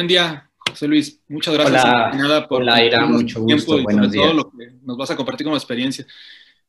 [0.00, 1.20] buen día, José Luis.
[1.28, 3.78] Muchas gracias hola, por hola, Ira, mucho gusto.
[3.78, 4.24] y Buenos días.
[4.24, 6.06] todo lo que nos vas a compartir como experiencia.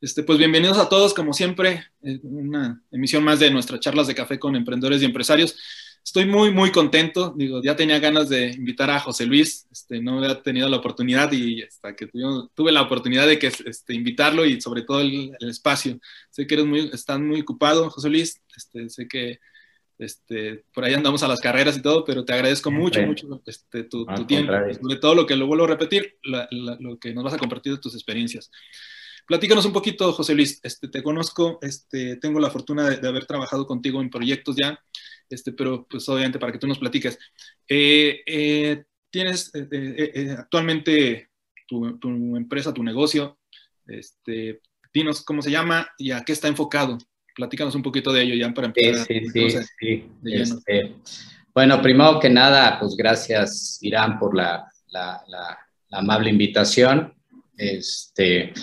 [0.01, 1.85] Este, pues bienvenidos a todos, como siempre,
[2.23, 5.55] una emisión más de nuestras charlas de café con emprendedores y empresarios.
[6.03, 7.33] Estoy muy, muy contento.
[7.37, 9.65] Digo, ya tenía ganas de invitar a José Luis.
[9.71, 12.07] Este, no había tenido la oportunidad y hasta que
[12.53, 15.97] tuve la oportunidad de que, este, invitarlo y sobre todo el, espacio.
[16.31, 18.41] Sé que eres muy, estás muy ocupado, José Luis.
[18.57, 19.39] Este, sé que
[20.01, 23.83] este, por ahí andamos a las carreras y todo, pero te agradezco mucho, mucho este,
[23.83, 24.51] tu, tiempo,
[24.81, 27.79] sobre todo lo que lo vuelvo a repetir, lo que nos vas a compartir de
[27.79, 28.49] tus experiencias.
[29.27, 30.59] Platícanos un poquito, José Luis.
[30.63, 34.83] Este, te conozco, este, tengo la fortuna de, haber trabajado contigo en proyectos ya,
[35.29, 37.19] este, pero pues obviamente para que tú nos platiques.
[37.67, 41.29] Eh, eh, tienes eh, actualmente
[41.67, 43.37] tu, tu, empresa, tu negocio,
[43.85, 44.61] este,
[44.91, 46.97] dinos cómo se llama y a qué está enfocado
[47.35, 49.05] platícanos un poquito de ello ya para empezar.
[49.05, 50.11] Sí, sí, sí.
[50.25, 50.95] Este,
[51.53, 55.57] bueno, primero que nada, pues gracias, Irán, por la, la, la,
[55.91, 57.13] amable invitación.
[57.57, 58.53] Este,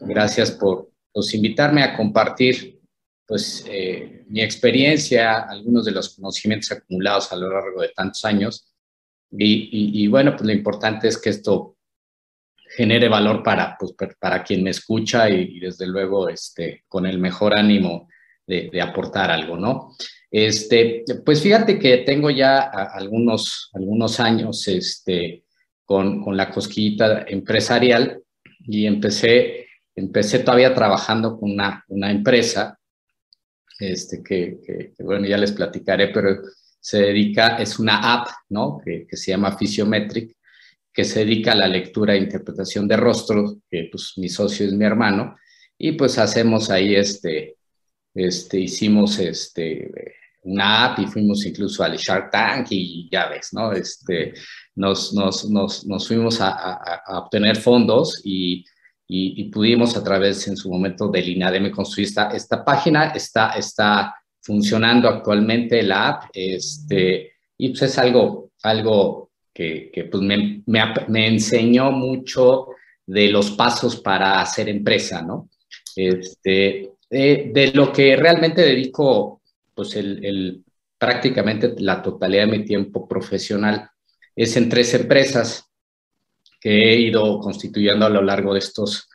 [0.00, 2.80] gracias por pues, invitarme a compartir
[3.26, 8.72] pues, eh, mi experiencia, algunos de los conocimientos acumulados a lo largo de tantos años.
[9.30, 11.76] Y, y, bueno, pues lo importante es que esto
[12.76, 17.54] genere valor para, pues, para quien me escucha y, desde luego este, con el mejor
[17.54, 18.07] ánimo
[18.48, 19.94] de, aportar algo, ¿no?
[20.30, 25.44] Este, pues fíjate que tengo ya algunos, algunos años este,
[25.84, 28.22] con, con la cosquillita empresarial
[28.60, 32.78] y empecé, empecé todavía trabajando con una, una empresa
[33.78, 36.42] este, que, que, bueno, ya les platicaré, pero
[36.80, 38.80] se dedica, es una app, ¿no?
[38.84, 40.36] Que, que, se llama Physiometric,
[40.92, 44.72] que se dedica a la lectura e interpretación de rostros, que pues mi socio es
[44.72, 45.36] mi hermano,
[45.78, 47.57] y pues hacemos ahí este,
[48.18, 49.90] este, hicimos este,
[50.42, 53.72] una app y fuimos incluso al Shark Tank y ya ves, ¿no?
[53.72, 54.34] Este,
[54.74, 58.64] nos, nos, nos, nos fuimos a, a, obtener fondos y,
[59.06, 64.14] y, pudimos a través en su momento del INADEM construir esta, esta página, está, está
[64.42, 70.80] funcionando actualmente la app este, y pues es algo, algo que, que pues me, me,
[71.06, 72.68] me, enseñó mucho
[73.06, 75.48] de los pasos para hacer empresa, ¿no?
[75.96, 79.40] Este, eh, de lo que realmente dedico,
[79.74, 80.62] pues el,
[80.98, 83.88] prácticamente la totalidad de mi tiempo profesional
[84.36, 85.64] es en tres empresas
[86.60, 89.08] que he ido constituyendo a lo largo de estos,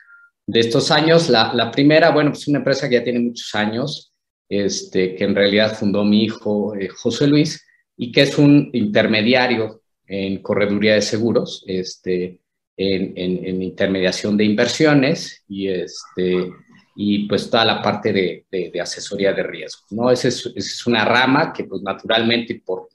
[0.48, 1.30] de estos años.
[1.30, 4.12] La, primera, bueno, pues una empresa que ya tiene muchos años,
[4.50, 7.64] este, que en realidad fundó mi hijo eh, José Luis
[7.96, 12.40] y que es un intermediario en correduría de seguros, este,
[12.76, 16.52] en, en intermediación de inversiones y este,
[16.96, 20.12] y pues toda la parte de, de, asesoría de riesgos, ¿no?
[20.12, 22.90] Esa es, es, una rama que pues naturalmente por,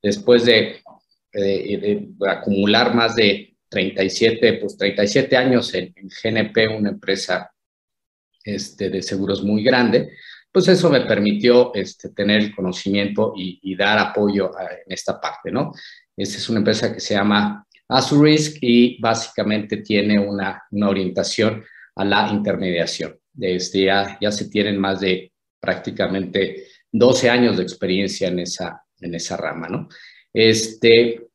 [0.00, 0.80] después de,
[1.32, 7.50] de, acumular más de 37, pues 37 años en, GNP, una empresa
[8.44, 10.12] este, de seguros muy grande,
[10.52, 15.50] pues eso me permitió este, tener el conocimiento y, y dar apoyo en esta parte,
[15.50, 15.72] ¿no?
[16.16, 21.64] Esta es una empresa que se llama Azurisk y básicamente tiene una, una orientación
[21.96, 23.18] a la intermediación.
[23.40, 29.14] Este, ya, ya se tienen más de prácticamente 12 años de experiencia en esa, en
[29.14, 29.88] esa rama, ¿no?
[30.32, 31.28] Este,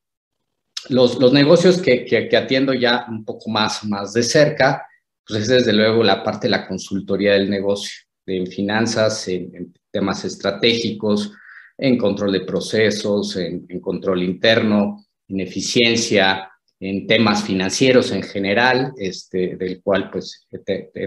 [0.90, 4.86] los, los negocios que, que, atiendo ya un poco más, más de cerca,
[5.26, 10.26] pues es desde luego la parte de la consultoría del negocio, en finanzas, en, temas
[10.26, 11.32] estratégicos,
[11.78, 18.94] en control de procesos, en, en control interno, en eficiencia, en temas financieros en general,
[18.98, 20.48] este, del cual pues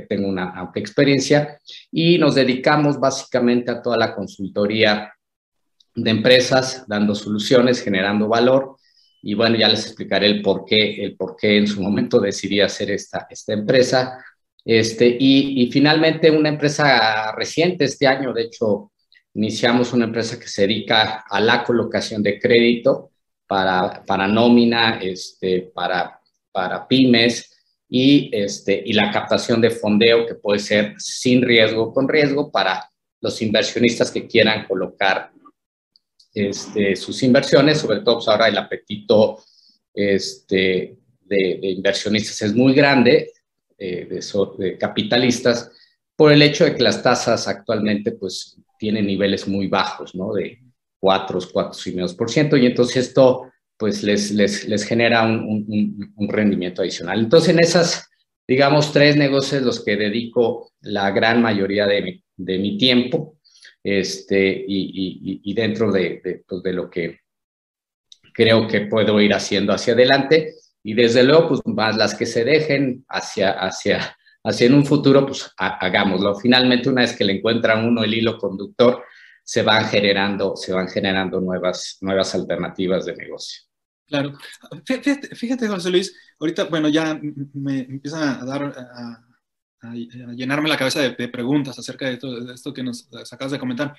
[0.09, 1.59] tengo una amplia experiencia,
[1.93, 5.13] y nos dedicamos básicamente a toda la consultoría
[5.95, 8.77] de empresas, dando soluciones, generando valor,
[9.23, 12.61] y bueno, ya les explicaré el por qué, el por qué en su momento decidí
[12.61, 14.25] hacer esta, esta empresa.
[14.65, 18.93] Este, y, y finalmente una empresa reciente este año, de hecho,
[19.35, 23.10] iniciamos una empresa que se dedica a la colocación de crédito,
[23.51, 26.21] para, para nómina, este, para,
[26.53, 27.51] para pymes
[27.89, 32.89] y, este, y la captación de fondeo que puede ser sin riesgo, con riesgo para
[33.21, 35.33] los inversionistas que quieran colocar
[36.33, 39.43] este, sus inversiones, sobre todo pues, ahora el apetito
[39.93, 43.33] este, de, inversionistas es muy grande,
[43.77, 45.73] eh, de, de, capitalistas,
[46.15, 50.35] por el hecho de que las tasas actualmente pues tienen niveles muy bajos, ¿no?
[50.35, 50.70] De,
[51.01, 53.51] 4, 4 y entonces esto
[53.81, 57.19] pues les, les, les genera un, rendimiento adicional.
[57.19, 58.11] Entonces, en esas,
[58.47, 63.39] digamos, tres negocios los que dedico la gran mayoría de mi, tiempo,
[63.83, 67.21] este, y, y, dentro de, pues de, lo que,
[68.35, 72.45] creo que puedo ir haciendo hacia adelante y desde luego, pues más las que se
[72.45, 74.15] dejen hacia, hacia,
[74.45, 76.35] hacia en un futuro, pues hagámoslo.
[76.35, 79.03] Finalmente, una vez que le encuentran uno el hilo conductor,
[79.51, 83.63] se van generando, se van generando nuevas, nuevas alternativas de negocio.
[84.07, 84.39] Claro.
[85.35, 87.19] Fíjate, José Luis, ahorita, bueno, ya
[87.55, 89.93] me empieza a dar, a,
[90.37, 93.97] llenarme la cabeza de, preguntas acerca de, todo, esto que nos acabas de comentar.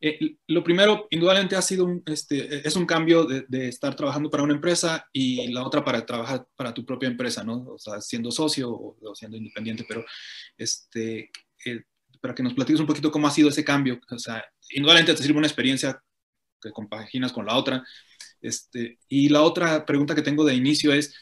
[0.00, 4.44] Eh, lo primero, indudablemente, ha sido un, este, es un cambio de, estar trabajando para
[4.44, 7.64] una empresa y la otra para trabajar para tu propia empresa, ¿no?
[7.72, 10.04] O sea, siendo socio o, siendo independiente, pero
[10.56, 11.32] este,
[11.66, 11.82] eh,
[12.22, 14.00] para que nos platiques un poquito cómo ha sido ese cambio.
[14.08, 16.00] O sea, indudablemente te sirve una experiencia
[16.60, 17.84] que compaginas con la otra.
[18.40, 21.14] Este, y la otra pregunta que tengo de inicio es,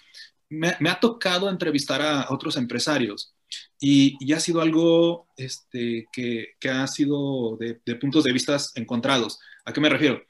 [0.50, 3.34] me, ha tocado entrevistar a otros empresarios
[3.80, 9.38] y, ha sido algo este, que, que, ha sido de, puntos de vista encontrados.
[9.64, 10.22] ¿A qué me refiero?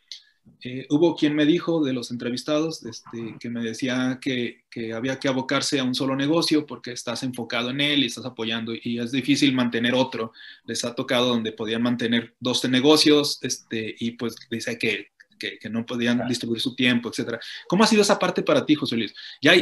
[0.62, 5.18] Eh, hubo quien me dijo de los entrevistados este, que me decía que, que, había
[5.18, 8.98] que abocarse a un solo negocio porque estás enfocado en él y estás apoyando y
[8.98, 10.32] es difícil mantener otro.
[10.66, 15.08] Les ha tocado donde podían mantener dos negocios este, y pues dice que
[15.40, 17.40] que, no podían distribuir su tiempo, etcétera.
[17.68, 19.14] ¿Cómo ha sido esa parte para ti, José Luis?
[19.40, 19.54] Ya,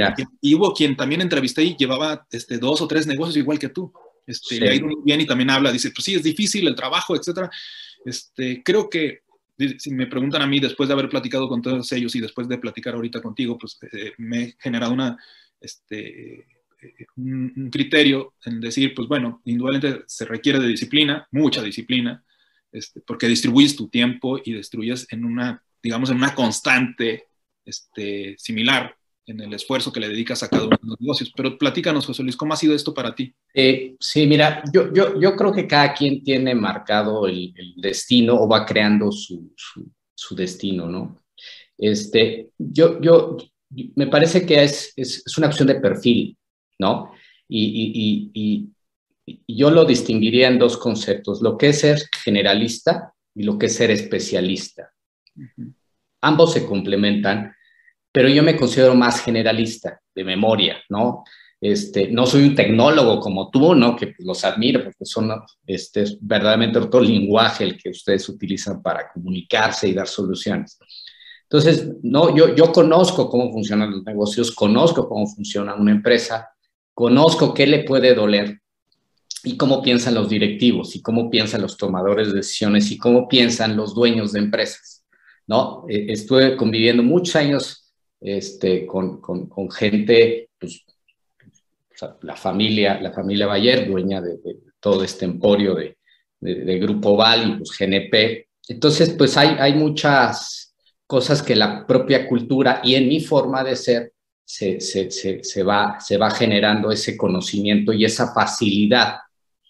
[0.43, 3.93] Y, hubo quien también entrevisté y llevaba este, dos o tres negocios igual que tú.
[4.27, 6.75] Este, Le ha ido muy bien y también habla, dice, pues sí, es difícil el
[6.75, 7.49] trabajo, etcétera.
[8.05, 9.23] Este, creo que
[9.79, 12.59] si me preguntan a mí después de haber platicado con todos ellos y después de
[12.59, 15.17] platicar ahorita contigo, pues eh, me he generado una,
[15.61, 16.47] este,
[17.17, 22.23] un, criterio en decir, pues bueno, indudablemente se requiere de disciplina, mucha disciplina,
[22.71, 27.29] este, porque distribuyes tu tiempo y destruyes en una digamos, en una constante
[27.65, 28.97] este, similar
[29.29, 31.33] en el esfuerzo que le dedicas a cada uno de los negocios.
[31.37, 33.35] Pero platícanos, José Luis, ¿cómo ha sido esto para ti?
[33.55, 38.49] Eh, sí, mira, yo, yo, yo, creo que cada quien tiene marcado el, destino o
[38.49, 39.53] va creando su,
[40.15, 41.23] su, destino, ¿no?
[41.77, 43.37] Este, yo, yo,
[43.95, 46.37] me parece que es, es, es una opción de perfil,
[46.79, 47.13] ¿no?
[47.49, 48.71] Y, y, y,
[49.45, 53.67] y, yo lo distinguiría en dos conceptos, lo que es ser generalista y lo que
[53.67, 54.91] es ser especialista.
[56.23, 57.55] Ambos se complementan,
[58.13, 61.25] pero yo me considero más generalista, de memoria, ¿no?
[61.61, 63.97] Este, no soy un tecnólogo como tú, ¿no?
[63.97, 65.31] Que los admiro porque son
[65.67, 70.79] este, verdaderamente otro lenguaje el que ustedes utilizan para comunicarse y dar soluciones.
[71.43, 76.49] Entonces, no, yo, yo conozco cómo funcionan los negocios, conozco cómo funciona una empresa,
[76.95, 78.61] conozco qué le puede doler
[79.43, 83.77] y cómo piensan los directivos y cómo piensan los tomadores de decisiones y cómo piensan
[83.77, 85.05] los dueños de empresas.
[85.47, 85.87] ¿no?
[85.89, 87.88] Eh, estuve conviviendo muchos años
[88.21, 90.85] este, con, con, gente, pues,
[92.23, 94.39] la familia, la familia Bayer, dueña de,
[94.81, 95.97] todo este emporio de,
[96.41, 98.49] de, Grupo Val y pues GNP.
[98.69, 100.75] Entonces, pues hay, hay muchas
[101.07, 104.13] cosas que la propia cultura y en mi forma de ser
[104.45, 109.17] se, se, se, se, va, se va generando ese conocimiento y esa facilidad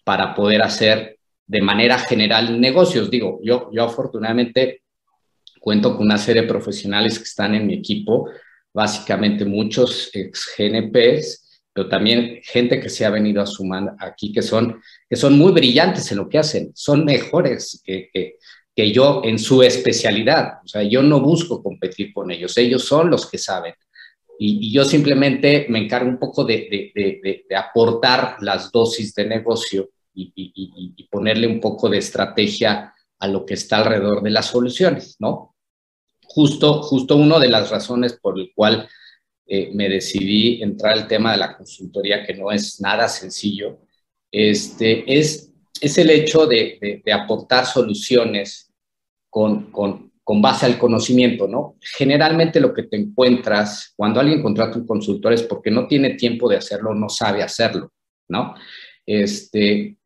[0.04, 3.10] para poder hacer de manera general negocios.
[3.10, 4.82] Digo, yo, yo afortunadamente
[5.68, 8.30] Cuento con una serie de profesionales que están en mi equipo,
[8.72, 14.40] básicamente muchos ex GNPs, pero también gente que se ha venido a sumar aquí, que
[14.40, 18.08] son, que son muy brillantes en lo que hacen, son mejores que,
[18.74, 20.54] que, yo en su especialidad.
[20.64, 23.74] O sea, yo no busco competir con ellos, ellos son los que saben.
[24.38, 29.90] Y, yo simplemente me encargo un poco de, de, de, aportar las dosis de negocio
[30.14, 34.46] y, y, y, ponerle un poco de estrategia a lo que está alrededor de las
[34.46, 35.56] soluciones, ¿no?
[36.30, 38.88] Justo, justo una de las razones por el cual
[39.46, 43.78] eh, me decidí entrar al tema de la consultoría, que no es nada sencillo,
[44.30, 48.70] este, es, es el hecho de, de, aportar soluciones
[49.30, 51.76] con, con, con, base al conocimiento, ¿no?
[51.80, 56.48] Generalmente lo que te encuentras cuando alguien contrata un consultor es porque no tiene tiempo
[56.48, 57.92] de hacerlo, no sabe hacerlo,
[58.28, 58.54] ¿no?
[59.06, 59.97] Este,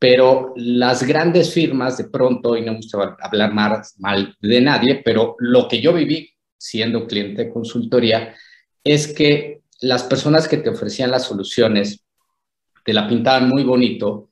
[0.00, 5.02] pero las grandes firmas de pronto, y no me gusta hablar más mal de nadie,
[5.04, 8.34] pero lo que yo viví siendo cliente de consultoría
[8.82, 12.02] es que las personas que te ofrecían las soluciones
[12.82, 14.30] te la pintaban muy bonito,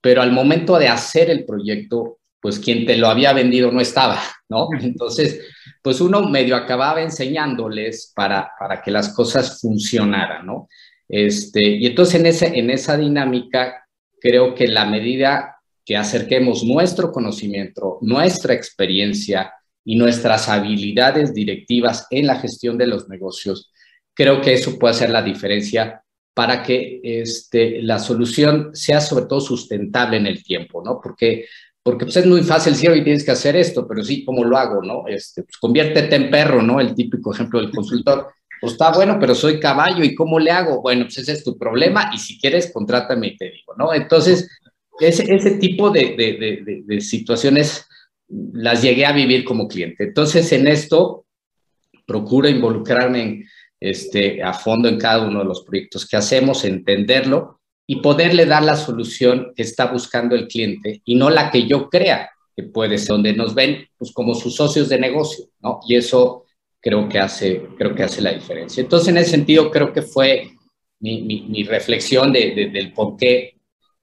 [0.00, 4.20] pero al momento de hacer el proyecto, pues quien te lo había vendido no estaba,
[4.48, 4.66] ¿no?
[4.80, 5.40] Entonces,
[5.80, 10.68] pues uno medio acababa enseñándoles para, para que las cosas funcionaran, ¿no?
[11.08, 13.83] Este, y entonces en, ese, en esa dinámica
[14.24, 19.52] creo que la medida que acerquemos nuestro conocimiento, nuestra experiencia
[19.84, 23.70] y nuestras habilidades directivas en la gestión de los negocios,
[24.14, 26.02] creo que eso puede hacer la diferencia
[26.32, 31.00] para que este, la solución sea sobre todo sustentable en el tiempo, ¿no?
[31.02, 31.44] Porque
[31.82, 34.56] porque pues, es muy fácil decir, hoy tienes que hacer esto, pero sí, ¿cómo lo
[34.56, 35.06] hago, no?
[35.06, 36.80] Este, pues, conviértete en perro, ¿no?
[36.80, 38.28] El típico ejemplo del consultor.
[38.60, 40.80] Pues está bueno, pero soy caballo, ¿y cómo le hago?
[40.80, 43.92] Bueno, pues ese es tu problema, y si quieres, contrátame y te digo, ¿no?
[43.92, 44.48] Entonces,
[45.00, 47.86] ese, ese tipo de, situaciones
[48.28, 50.04] las llegué a vivir como cliente.
[50.04, 51.26] Entonces, en esto,
[52.06, 53.44] procuro involucrarme
[53.80, 58.62] este, a fondo en cada uno de los proyectos que hacemos, entenderlo y poderle dar
[58.62, 62.98] la solución que está buscando el cliente y no la que yo crea que puede
[62.98, 65.80] ser, donde nos ven pues, como sus socios de negocio, ¿no?
[65.88, 66.43] Y eso
[66.84, 68.82] creo que hace, creo que hace la diferencia.
[68.82, 70.50] Entonces, en ese sentido, creo que fue
[71.00, 73.56] mi, mi, reflexión de, del por qué,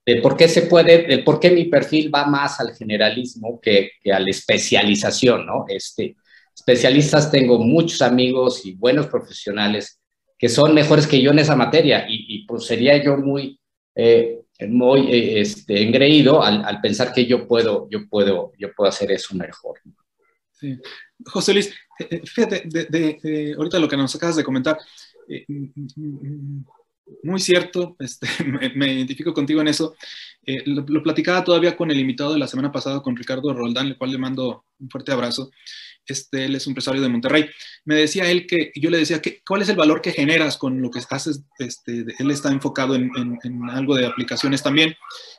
[0.03, 3.91] de por qué se puede, del por qué mi perfil va más al generalismo que,
[4.01, 5.65] que a la especialización, ¿no?
[5.67, 6.15] Este,
[6.55, 9.99] especialistas tengo muchos amigos y buenos profesionales
[10.39, 13.59] que son mejores que yo en esa materia y, y pues sería yo muy
[13.93, 19.11] eh, muy eh, este, engreído al, pensar que yo puedo, yo, puedo, yo puedo hacer
[19.11, 19.79] eso mejor.
[20.51, 20.77] Sí.
[21.25, 24.77] José Luis, eh, fíjate, de, ahorita lo que nos acabas de comentar,
[27.23, 28.27] muy cierto, este,
[28.75, 29.95] me, identifico contigo en eso.
[30.65, 34.11] lo, platicaba todavía con el invitado de la semana pasada, con Ricardo Roldán, el cual
[34.11, 35.51] le mando un fuerte abrazo
[36.05, 37.49] este, él es un empresario de Monterrey,
[37.85, 40.81] me decía él que, yo le decía, que, ¿cuál es el valor que generas con
[40.81, 41.43] lo que haces?
[41.59, 43.11] Este, él está enfocado en,
[43.69, 44.95] algo de aplicaciones también,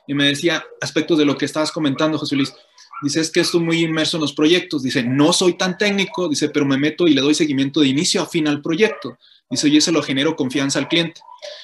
[0.07, 2.53] y me decía aspectos de lo que estabas comentando, José Luis.
[3.03, 4.81] Dice, es que estoy muy inmerso en los proyectos.
[4.81, 8.21] Dice, no soy tan técnico, dice, pero me meto y le doy seguimiento de inicio
[8.21, 9.17] a fin al proyecto.
[9.53, 11.21] Dice, y eso lo genero confianza al cliente.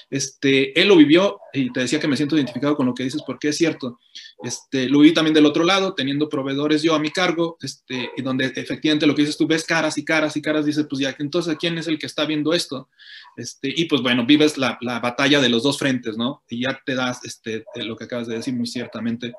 [0.10, 3.22] Este, él lo vivió y te decía que me siento identificado con lo que dices
[3.26, 4.00] porque es cierto.
[4.44, 8.22] Este, lo vi también del otro lado, teniendo proveedores yo a mi cargo, este, y
[8.22, 11.16] donde efectivamente lo que dices tú ves caras y caras y caras, dices, pues ya,
[11.20, 12.90] entonces, ¿quién es el que está viendo esto?
[13.36, 16.44] Este, y pues bueno, vives la, la batalla de los dos frentes, ¿no?
[16.50, 19.34] Y ya te das este, lo que acabas de decir muy ciertamente,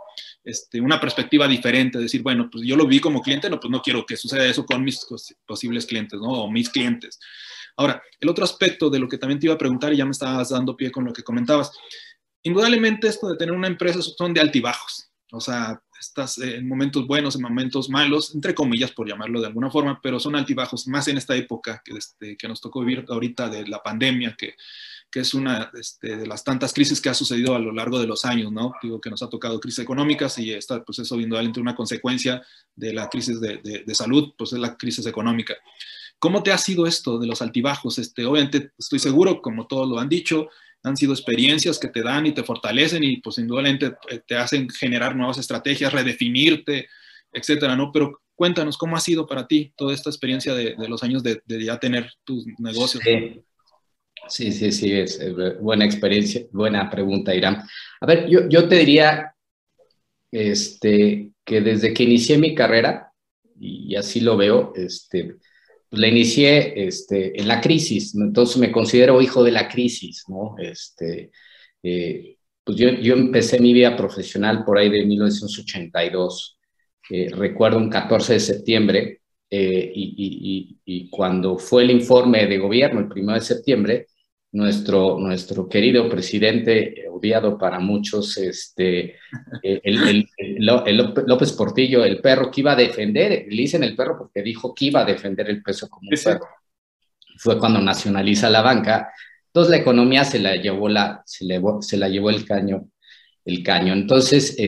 [0.44, 3.82] este, una perspectiva diferente, decir, bueno, pues yo lo vi como cliente, no, pues no
[3.82, 5.06] quiero que suceda eso con mis
[5.46, 6.28] posibles clientes, ¿no?
[6.28, 7.18] O mis clientes.
[7.76, 10.10] Ahora, el otro aspecto de lo que también te iba a preguntar y ya me
[10.12, 11.72] estabas dando pie con lo que comentabas,
[12.42, 17.36] indudablemente esto de tener una empresa son de altibajos, o sea, estás en momentos buenos,
[17.36, 21.18] en momentos malos, entre comillas por llamarlo de alguna forma, pero son altibajos, más en
[21.18, 24.54] esta época que, este, que nos tocó vivir ahorita de la pandemia, que,
[25.10, 28.06] que es una este, de las tantas crisis que ha sucedido a lo largo de
[28.06, 28.72] los años, ¿no?
[28.82, 32.42] Digo que nos ha tocado crisis económicas y está, pues eso indudablemente una consecuencia
[32.74, 35.54] de la crisis de, de, de salud, pues es la crisis económica.
[36.20, 37.98] ¿Cómo te ha sido esto de los altibajos?
[37.98, 40.48] Este, obviamente estoy seguro, como todos lo han dicho,
[40.82, 44.68] han sido experiencias que te dan y te fortalecen y pues indudablemente eh, te hacen
[44.68, 46.88] generar nuevas estrategias, redefinirte,
[47.32, 47.90] etcétera, ¿no?
[47.90, 51.78] Pero cuéntanos, ¿cómo ha sido para ti toda esta experiencia de, los años de, ya
[51.78, 53.02] tener tus negocios?
[54.28, 55.18] Sí, sí, sí, es
[55.60, 57.62] buena experiencia, buena pregunta, Irán.
[58.00, 59.34] A ver, yo, yo te diría
[60.30, 63.12] este, que desde que inicié mi carrera,
[63.58, 65.36] y así lo veo, este,
[65.90, 70.54] la inicié este, en la crisis, entonces me considero hijo de la crisis, ¿no?
[70.58, 71.30] Este,
[71.82, 76.58] eh, pues yo, yo, empecé mi vida profesional por ahí de 1982,
[77.10, 79.20] eh, recuerdo un 14 de septiembre,
[79.50, 84.06] eh, y, y, y, cuando fue el informe de gobierno, el 1 de septiembre,
[84.52, 89.16] nuestro, nuestro querido presidente, odiado para muchos, este,
[89.62, 90.28] eh, el,
[90.58, 94.86] López Portillo, el perro que iba a defender, le dicen el perro porque dijo que
[94.86, 96.46] iba a defender el peso como un perro.
[97.36, 99.12] Fue cuando nacionaliza la banca.
[99.46, 101.46] Entonces la economía se la llevó, la, se,
[101.80, 102.88] se la llevó el caño.
[103.44, 103.94] El caño.
[103.94, 104.66] Entonces, eh,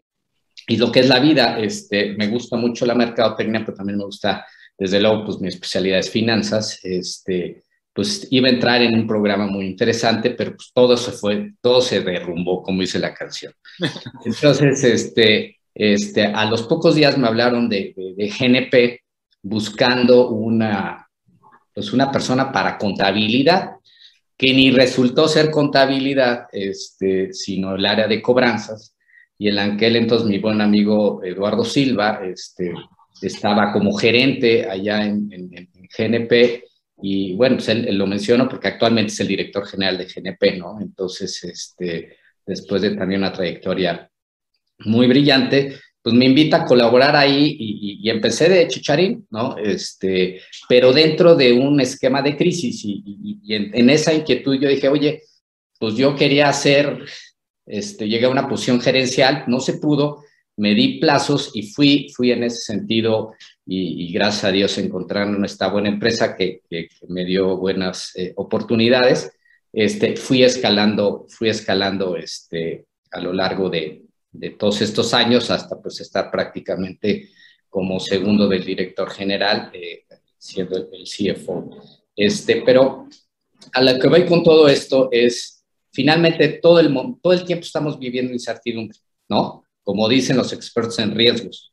[0.67, 4.05] y lo que es la vida, este, me gusta mucho la mercadotecnia, pero también me
[4.05, 4.47] gusta,
[4.79, 6.81] desde luego, pues mi especialidad es finanzas.
[6.83, 7.63] Este,
[7.93, 11.81] pues iba a entrar en un programa muy interesante, pero pues todo se fue, todo
[11.83, 13.53] se derrumbó, como dice la canción.
[14.25, 19.01] Entonces, este, este, a los pocos días me hablaron de, de, GNP
[19.43, 21.07] buscando una,
[21.75, 23.73] pues una persona para contabilidad,
[24.39, 28.97] que ni resultó ser contabilidad, este, sino el área de cobranzas.
[29.39, 32.73] Y en aquel entonces mi buen amigo Eduardo Silva este,
[33.21, 36.72] estaba como gerente allá en, en, en GNP
[37.03, 40.81] y bueno, pues él, lo menciono porque actualmente es el director general de GNP, ¿no?
[40.81, 42.17] Entonces, este,
[42.47, 44.09] después de también una trayectoria
[44.79, 49.57] muy brillante, pues me invita a colaborar ahí y, empecé de chicharín, ¿no?
[49.57, 55.23] Este, pero dentro de un esquema de crisis y, en, esa inquietud yo dije, oye,
[55.79, 57.05] pues yo quería hacer,
[57.67, 60.25] este, llegué a una posición gerencial, no se pudo,
[60.57, 63.33] me di plazos y fui, fui en ese sentido
[63.65, 66.63] y, gracias a Dios encontraron esta buena empresa que,
[67.09, 69.33] me dio buenas eh, oportunidades.
[69.73, 74.03] Este, fui escalando, fui escalando este, a lo largo de,
[74.33, 77.31] de todos estos años hasta pues estar prácticamente
[77.69, 80.05] como segundo del director general, eh,
[80.37, 81.71] siendo el, CFO.
[82.15, 83.09] Este, pero
[83.73, 87.99] a lo que voy con todo esto es, finalmente todo el, todo el tiempo estamos
[87.99, 89.65] viviendo incertidumbre, ¿no?
[89.83, 91.72] Como dicen los expertos en riesgos.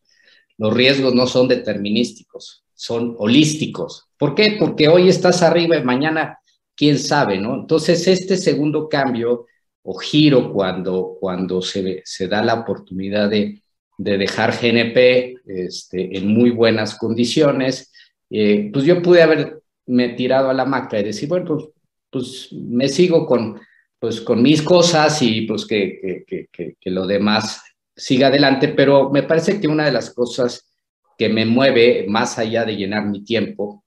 [0.60, 4.10] Los riesgos no son determinísticos, son holísticos.
[4.18, 4.58] ¿Por qué?
[4.60, 6.38] Porque hoy estás arriba y mañana,
[6.76, 7.56] quién sabe, ¿no?
[7.56, 9.46] Entonces, este segundo cambio
[9.84, 13.62] o giro cuando, cuando se, se da la oportunidad de,
[13.98, 17.94] de dejar GNP este, en muy buenas condiciones,
[18.30, 21.70] eh, pues yo pude haberme tirado a la maca y decir, bueno, pues,
[22.10, 23.62] pues me sigo con,
[23.98, 27.62] pues, con mis cosas y pues que, que, que, que lo demás
[28.00, 30.70] siga adelante, pero me parece que una de las cosas
[31.18, 33.84] que me mueve más allá de llenar mi tiempo,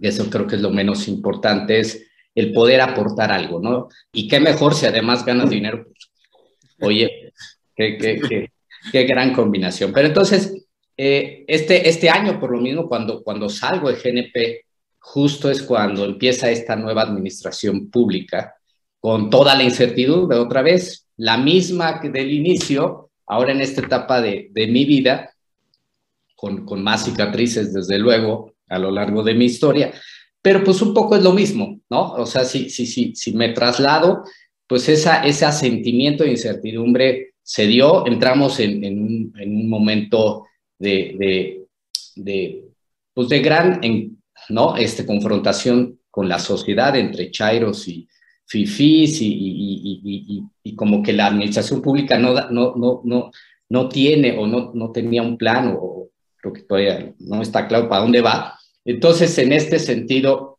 [0.00, 3.88] y eso creo que es lo menos importante, es el poder aportar algo, ¿no?
[4.12, 5.84] Y qué mejor si además ganas dinero.
[6.78, 7.32] Pues, oye,
[7.76, 8.50] qué, qué, qué,
[8.90, 9.92] qué, gran combinación.
[9.92, 14.64] Pero entonces, eh, este, este año, por lo mismo, cuando, cuando salgo de GNP,
[14.98, 18.54] justo es cuando empieza esta nueva administración pública,
[18.98, 24.20] con toda la incertidumbre, otra vez, la misma que del inicio, ahora en esta etapa
[24.20, 25.30] de, mi vida,
[26.36, 29.92] con, más cicatrices, desde luego, a lo largo de mi historia,
[30.42, 32.12] pero pues un poco es lo mismo, ¿no?
[32.12, 34.24] O sea, si, si, si, si me traslado,
[34.66, 40.46] pues esa, ese sentimiento de incertidumbre se dio, entramos en, en, un, en un, momento
[40.78, 41.66] de, de,
[42.16, 42.64] de,
[43.12, 44.76] pues de gran, en, ¿no?
[44.76, 48.08] Este, confrontación con la sociedad entre chairos y
[48.46, 53.30] fifís y, y, y, y, como que la administración pública no, no, no, no,
[53.68, 57.88] no tiene o no, no tenía un plan o creo que todavía no está claro
[57.88, 58.58] para dónde va.
[58.84, 60.58] Entonces, en este sentido,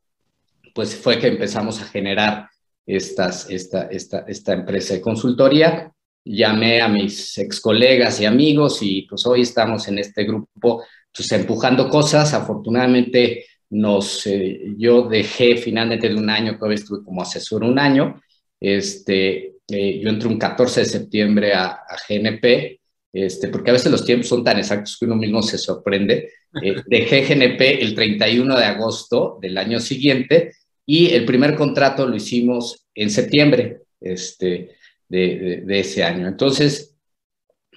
[0.74, 2.50] pues fue que empezamos a generar
[2.86, 5.92] estas, esta, esta, esta empresa de consultoría.
[6.24, 10.83] Llamé a mis ex colegas y amigos y pues hoy estamos en este grupo
[11.16, 12.33] pues empujando cosas.
[12.33, 18.22] Afortunadamente, nos, eh, yo dejé finalmente de un año, todavía estuve como asesor un año.
[18.60, 22.80] Este, eh, yo entré un 14 de septiembre a, a GNP
[23.16, 26.34] este, porque a veces los tiempos son tan exactos que uno mismo se sorprende.
[26.62, 30.51] Eh, dejé GNP el 31 de agosto del año siguiente
[30.86, 34.75] y el primer contrato lo hicimos en septiembre este,
[35.08, 36.28] de, de, ese año.
[36.28, 36.98] Entonces,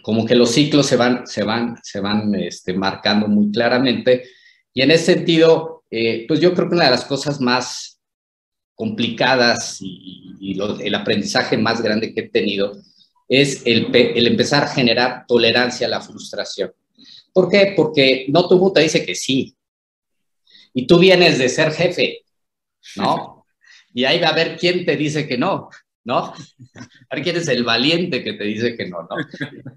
[0.03, 4.25] como que los ciclos se van, se van, se van este, marcando muy claramente.
[4.75, 8.01] Y en ese sentido, eh, pues yo creo que una de las cosas más
[8.75, 12.81] complicadas y, y lo, el aprendizaje más grande que he tenido
[13.29, 16.73] es el, el, empezar a generar tolerancia a la frustración.
[17.33, 17.75] ¿Por qué?
[17.77, 19.55] Porque no tu te dice que sí.
[20.73, 22.25] Y tú vienes de ser jefe,
[22.97, 23.45] ¿no?
[23.93, 25.69] Y ahí va a ver quién te dice que no,
[26.05, 26.19] ¿no?
[26.19, 29.17] A ver quién es el valiente que te dice que no, ¿no?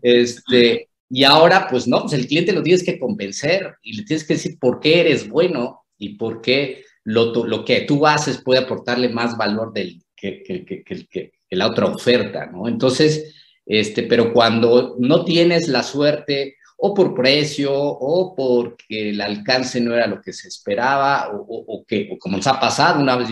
[0.01, 4.25] Este, y ahora, pues no, pues el cliente lo tienes que convencer y le tienes
[4.25, 8.61] que decir por qué eres bueno y por qué lo, lo que tú haces puede
[8.61, 12.67] aportarle más valor del, que, que, la otra oferta, ¿no?
[12.67, 13.35] Entonces,
[13.65, 19.93] este, pero cuando no tienes la suerte o por precio o porque el alcance no
[19.93, 23.29] era lo que se esperaba o, o, que, o como nos ha pasado una vez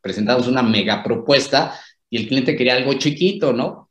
[0.00, 1.74] presentamos una mega propuesta
[2.08, 3.88] y el cliente quería algo chiquito, ¿no?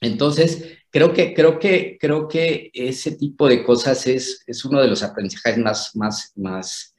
[0.00, 4.88] Entonces, creo que, creo que, creo que ese tipo de cosas es, es uno de
[4.88, 6.89] los aprendizajes más, más, más,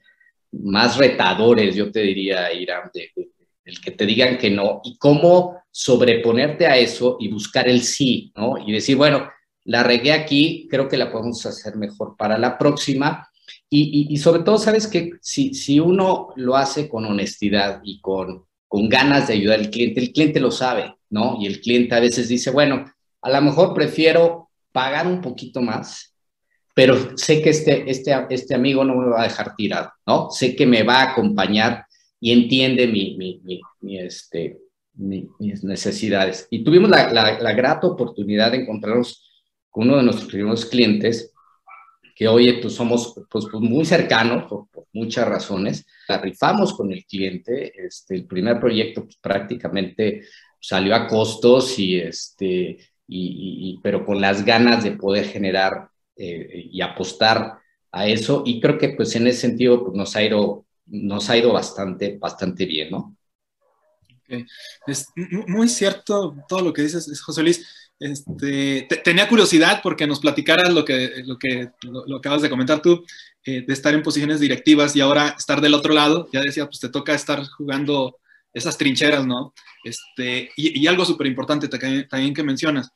[0.52, 3.10] más retadores, yo te diría, Irán, de,
[3.64, 8.32] el que te digan que no y cómo sobreponerte a eso y buscar el sí,
[8.36, 8.56] ¿no?
[8.58, 9.28] Y decir, bueno,
[9.64, 13.28] la regué aquí, creo que la podemos hacer mejor para la próxima.
[13.70, 18.00] Y, y, y sobre todo, sabes que si, si uno lo hace con honestidad y
[18.00, 21.38] con, con ganas de ayudar al cliente, el cliente lo sabe, ¿no?
[21.40, 22.84] Y el cliente a veces dice, bueno,
[23.22, 26.11] a lo mejor prefiero pagar un poquito más,
[26.74, 30.30] pero sé que este, este, este amigo no me va a dejar tirado, ¿no?
[30.30, 31.84] Sé que me va a acompañar
[32.18, 34.58] y entiende mi, mi, mi, mi este,
[34.94, 36.46] mis necesidades.
[36.50, 39.28] Y tuvimos la, la, la, grata oportunidad de encontrarnos
[39.70, 41.32] con uno de nuestros primeros clientes,
[42.14, 45.86] que hoy pues, somos pues, pues muy cercanos por, por, muchas razones.
[46.08, 50.22] La rifamos con el cliente, este, el primer proyecto pues, prácticamente
[50.60, 56.68] salió a costos y este, y, y, pero con las ganas de poder generar eh,
[56.70, 57.58] y apostar
[57.90, 58.42] a eso.
[58.46, 62.18] Y creo que pues en ese sentido pues, nos ha ido nos ha ido bastante,
[62.18, 63.16] bastante bien, ¿no?
[64.24, 64.44] Okay.
[64.86, 67.66] Es muy cierto todo lo que dices, José Luis.
[67.98, 72.50] Este, te, tenía curiosidad porque nos platicaras lo que, lo que lo, lo acabas de
[72.50, 73.04] comentar tú,
[73.44, 76.28] eh, de estar en posiciones directivas y ahora estar del otro lado.
[76.32, 78.18] Ya decía, pues te toca estar jugando
[78.52, 79.54] esas trincheras, ¿no?
[79.84, 82.90] Este, y, y algo súper importante también que mencionas.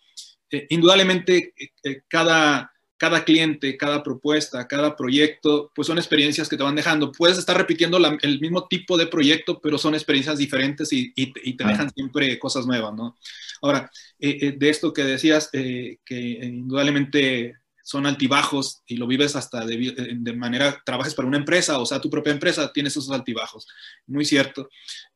[0.50, 6.63] eh, indudablemente eh, cada, cada cliente, cada propuesta, cada proyecto, pues son experiencias que te
[6.63, 7.13] van dejando.
[7.13, 11.93] Puedes estar repitiendo el mismo tipo de proyecto, pero son experiencias diferentes y, te dejan
[11.93, 13.17] siempre cosas nuevas, ¿no?
[13.61, 17.55] Ahora, de esto que decías, que indudablemente
[17.87, 22.11] son altibajos y lo vives hasta de, manera, trabajes para una empresa, o sea, tu
[22.11, 23.69] propia empresa, tienes esos altibajos.
[24.09, 24.69] Muy cierto.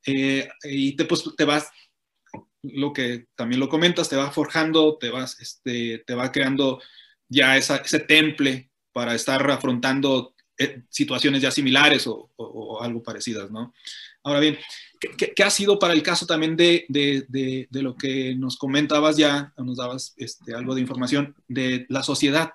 [0.06, 1.68] Eh, y te, pues, te vas,
[2.62, 6.80] lo que también lo comentas, te va forjando, te, vas, este, te va creando
[7.30, 12.28] ya ese temple para estar afrontando eh, situaciones ya similares o,
[12.82, 13.72] algo parecidas, ¿no?
[14.22, 14.58] Ahora bien,
[15.16, 17.24] ¿qué, ha sido para el caso también de, de,
[17.70, 22.52] de, lo que nos comentabas ya, nos dabas este, algo de información de la sociedad?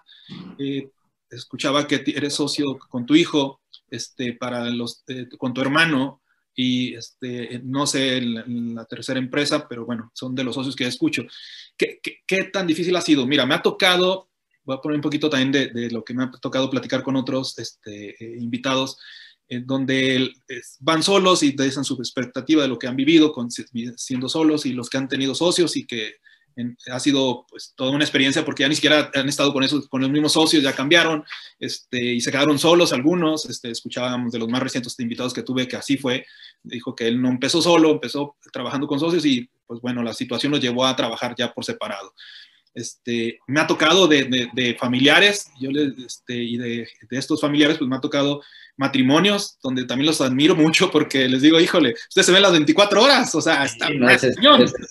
[0.60, 0.90] Eh,
[1.32, 6.22] escuchaba que eres socio con tu hijo, este, para los, eh, con tu hermano,
[6.54, 10.86] y este, no sé en la, tercera empresa, pero bueno, son de los socios que
[10.86, 11.24] escucho.
[11.76, 13.26] ¿Qué, qué, tan difícil ha sido?
[13.26, 14.30] Mira, me ha tocado,
[14.66, 17.16] voy a poner un poquito también de, de lo que me ha tocado platicar con
[17.16, 18.98] otros este, eh, invitados,
[19.48, 20.34] donde
[20.80, 24.74] van solos y dicen su expectativa de lo que han vivido con, siendo solos y
[24.74, 26.16] los que han tenido socios y que
[26.92, 30.02] ha sido pues, toda una experiencia porque ya ni siquiera han estado con, esos, con
[30.02, 31.24] los mismos socios, ya cambiaron
[31.60, 33.46] este, y se quedaron solos algunos.
[33.50, 36.26] Este, escuchábamos de los más recientes invitados que tuve que así fue.
[36.64, 40.52] Dijo que él no empezó solo, empezó trabajando con socios y pues bueno, la situación
[40.52, 42.14] lo llevó a trabajar ya por separado.
[42.76, 45.70] Este, me ha tocado de, de, familiares yo
[46.06, 48.42] este, y de, de, estos familiares, pues me ha tocado
[48.76, 53.02] matrimonios donde también los admiro mucho porque les digo, híjole, ustedes se ven las 24
[53.02, 54.36] horas, o sea, está no, ese, es,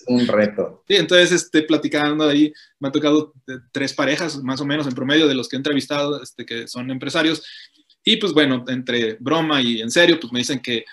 [0.07, 0.83] un reto.
[0.87, 3.33] Sí, entonces, este, platicando ahí, me ha tocado
[3.71, 6.89] tres parejas, más o menos en promedio, de los que he entrevistado, este, que son
[6.89, 7.43] empresarios,
[8.03, 10.85] y pues bueno, entre broma y en serio, pues me dicen que,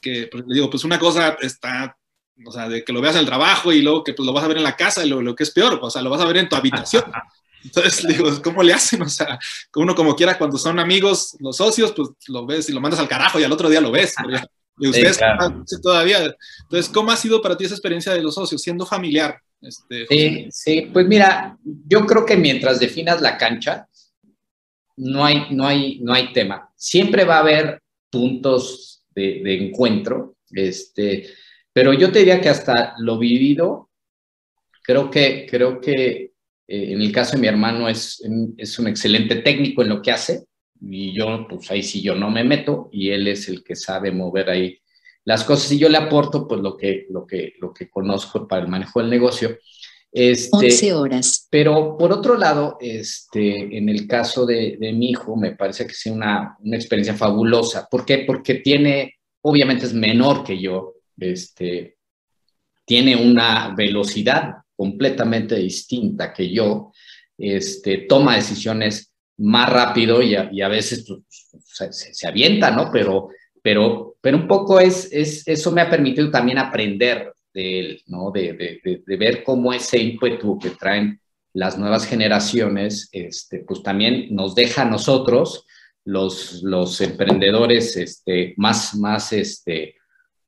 [0.00, 1.96] que pues, les digo, pues una cosa está
[2.44, 4.44] o sea, de que lo veas en el trabajo y luego que pues, lo vas
[4.44, 6.20] a ver en la casa y lo, lo que es peor, o sea, lo vas
[6.20, 7.04] a ver en tu habitación.
[7.64, 9.02] Entonces, digo, ¿cómo le hacen?
[9.02, 9.38] O sea,
[9.76, 13.08] uno como quiera, cuando son amigos, los socios, pues lo ves y lo mandas al
[13.08, 14.14] carajo y al otro día lo ves.
[14.78, 15.20] Y ustedes
[15.82, 16.34] todavía.
[16.62, 19.38] Entonces, ¿cómo ha sido para ti esa experiencia de los socios, siendo familiar?
[19.60, 23.86] Este, sí, sí, pues mira, yo creo que mientras definas la cancha,
[24.96, 26.72] no hay, no hay, no hay tema.
[26.76, 30.36] Siempre va a haber puntos de, de encuentro.
[30.50, 31.28] Este,
[31.80, 33.88] pero yo te diría que hasta lo vivido,
[34.82, 36.34] creo que, creo que
[36.68, 38.22] eh, en el caso de mi hermano es,
[38.58, 40.44] es un excelente técnico en lo que hace
[40.78, 44.12] y yo, pues ahí sí yo no me meto y él es el que sabe
[44.12, 44.78] mover ahí
[45.24, 48.60] las cosas y yo le aporto pues lo que, lo que, lo que conozco para
[48.60, 49.56] el manejo del negocio.
[50.12, 51.48] Este, 11 horas.
[51.50, 55.92] Pero por otro lado, este, en el caso de, de mi hijo, me parece que
[55.92, 57.88] es una, una experiencia fabulosa.
[57.90, 58.24] ¿Por qué?
[58.26, 61.96] Porque tiene, obviamente es menor que yo, este,
[62.84, 66.92] tiene una velocidad completamente distinta que yo,
[67.36, 72.90] este, toma decisiones más rápido y a, veces pues, se, avienta, ¿no?
[72.92, 73.28] Pero,
[73.62, 78.30] pero, pero un poco es, es, eso me ha permitido también aprender de él, ¿no?
[78.30, 81.20] De, de, ver cómo ese ímpetu que traen
[81.52, 85.66] las nuevas generaciones, este, pues también nos deja a nosotros,
[86.04, 89.96] los, los emprendedores este, más, más este,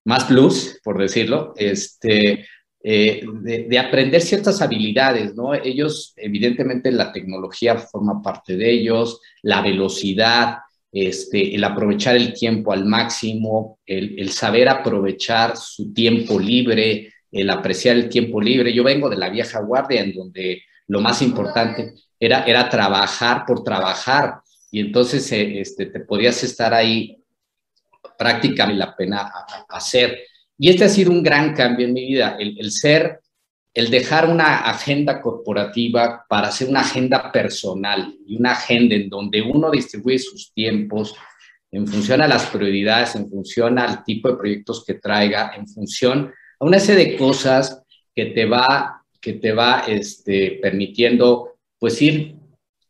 [0.05, 2.47] más plus, por decirlo, este,
[2.85, 5.55] eh, de, aprender ciertas habilidades, ¿no?
[5.55, 10.59] Ellos, evidentemente, la tecnología forma parte de ellos, la velocidad,
[10.91, 17.97] este, el aprovechar el tiempo al máximo, el, saber aprovechar su tiempo libre, el apreciar
[17.97, 18.73] el tiempo libre.
[18.73, 23.63] Yo vengo de la vieja guardia, en donde lo más importante era, era trabajar por
[23.63, 24.41] trabajar,
[24.73, 27.22] y entonces eh, este, te podías estar ahí
[28.19, 29.33] prácticamente la pena
[29.69, 30.21] hacer.
[30.59, 33.21] Y este ha sido un gran cambio en mi vida, el, ser,
[33.75, 39.43] el dejar una agenda corporativa para hacer una agenda personal y una agenda en donde
[39.43, 41.15] uno distribuye sus tiempos
[41.71, 46.33] en función a las prioridades, en función al tipo de proyectos que traiga, en función
[46.61, 47.83] a una serie de cosas
[48.15, 52.37] que te va, que te va este, permitiendo, pues ir,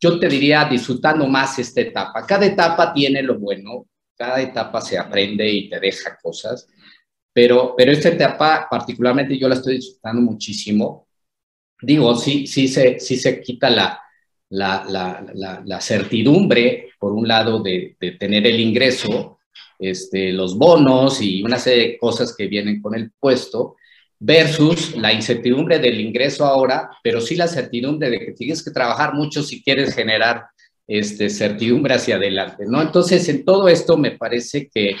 [0.01, 2.25] yo te diría, disfrutando más esta etapa.
[2.27, 3.87] Cada etapa tiene lo bueno,
[4.23, 6.69] cada etapa se aprende y te deja cosas,
[7.33, 11.07] pero, pero esta etapa particularmente yo la estoy disfrutando muchísimo.
[11.81, 13.99] Digo, sí, sí, se, sí se quita la,
[14.51, 19.39] la, la, la, certidumbre, por un lado, de, de, tener el ingreso,
[19.77, 23.75] este, los bonos y una serie de cosas que vienen con el puesto,
[24.19, 29.13] versus la incertidumbre del ingreso ahora, pero sí la certidumbre de que tienes que trabajar
[29.15, 30.45] mucho si quieres generar
[30.87, 32.81] este, certidumbre hacia adelante, ¿no?
[32.81, 34.95] Entonces, en todo esto me parece que,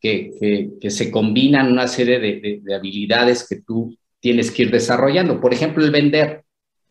[0.00, 5.40] que, que, se combinan una serie de, de, habilidades que tú tienes que ir desarrollando.
[5.40, 6.44] Por ejemplo, el vender,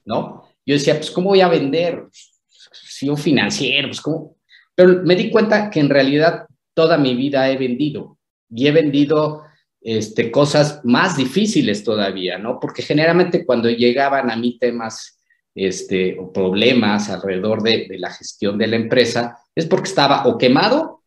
[0.06, 0.48] ¿no?
[0.66, 2.06] yo decía, pues, ¿cómo voy a vender?
[2.12, 4.38] Si yo financiero, pues, ¿cómo?
[4.76, 8.18] Pero me di cuenta que en realidad toda mi vida he vendido
[8.50, 9.44] y he vendido
[9.82, 12.60] este, cosas más difíciles todavía, ¿no?
[12.60, 15.21] Porque generalmente cuando llegaban a mí temas
[15.54, 20.38] este, o problemas alrededor de, de la gestión de la empresa, es porque estaba o
[20.38, 21.02] quemado,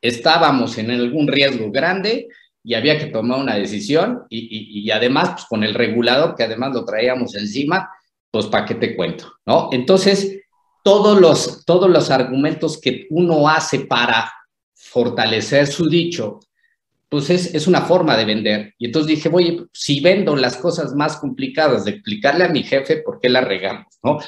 [0.00, 2.28] estábamos en algún riesgo grande
[2.62, 6.74] y había que tomar una decisión y, y, además pues, con el regulador que además
[6.74, 7.90] lo traíamos encima,
[8.30, 9.70] pues para qué te cuento, ¿no?
[9.72, 10.40] Entonces,
[10.84, 14.30] todos los, todos los argumentos que uno hace para
[14.74, 16.40] fortalecer su dicho,
[17.08, 18.74] pues es, es una forma de vender.
[18.78, 22.98] Y entonces dije, oye, si vendo las cosas más complicadas de explicarle a mi jefe
[22.98, 24.18] por qué la regamos, ¿no?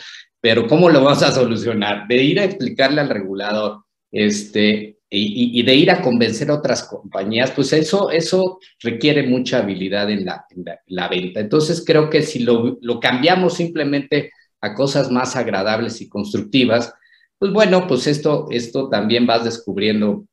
[0.40, 2.06] Pero ¿cómo lo vamos a solucionar?
[2.08, 7.50] De ir a explicarle al regulador, este, y, de ir a convencer a otras compañías,
[7.50, 10.46] pues eso, eso requiere mucha habilidad en la,
[10.86, 11.40] la, venta.
[11.40, 16.94] Entonces creo que si lo, lo, cambiamos simplemente a cosas más agradables y constructivas,
[17.38, 20.26] pues bueno, pues esto, esto también vas descubriendo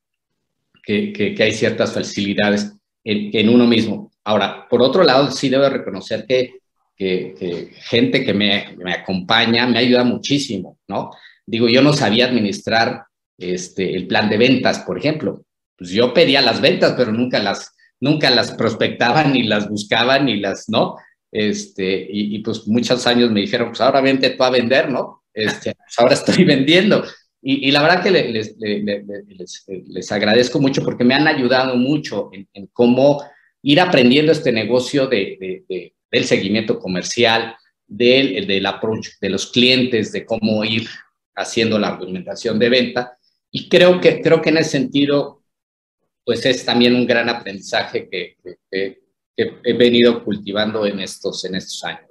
[0.88, 2.74] que, hay ciertas facilidades
[3.04, 4.12] en, uno mismo.
[4.24, 6.54] Ahora, por otro lado, sí debo reconocer que,
[7.90, 11.12] gente que me, me acompaña me ayuda muchísimo, ¿no?
[11.46, 13.06] Digo, yo no sabía administrar
[13.38, 15.44] este, el plan de ventas, por ejemplo.
[15.78, 20.40] Pues yo pedía las ventas, pero nunca las, nunca las prospectaba, ni las buscaba, ni
[20.40, 20.96] las, ¿no?
[21.32, 25.24] Este, y, pues muchos años me dijeron, pues ahora vente tú a vender, ¿no?
[25.34, 27.04] Este, pues ahora estoy vendiendo.
[27.42, 33.24] Y, la verdad que les, les, agradezco mucho porque me han ayudado mucho en, cómo
[33.62, 35.64] ir aprendiendo este negocio de,
[36.12, 40.88] del seguimiento comercial, del, del approach de los clientes, de cómo ir
[41.36, 43.18] haciendo la argumentación de venta.
[43.52, 45.44] Y creo que, creo que en ese sentido,
[46.26, 48.36] pues es también un gran aprendizaje que,
[48.70, 49.00] que,
[49.38, 52.10] he venido cultivando en estos, en estos años.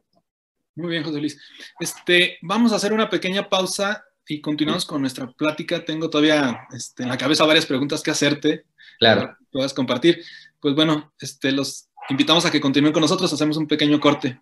[0.77, 1.39] Muy bien, José Luis.
[1.81, 5.85] Este, vamos a hacer una pequeña pausa y continuamos con nuestra plática.
[5.85, 8.65] Tengo todavía este, en la cabeza varias preguntas que hacerte.
[8.99, 9.37] Claro.
[9.53, 10.23] puedas compartir.
[10.61, 13.33] Pues bueno, este, los invitamos a que continúen con nosotros.
[13.33, 14.41] Hacemos un pequeño corte.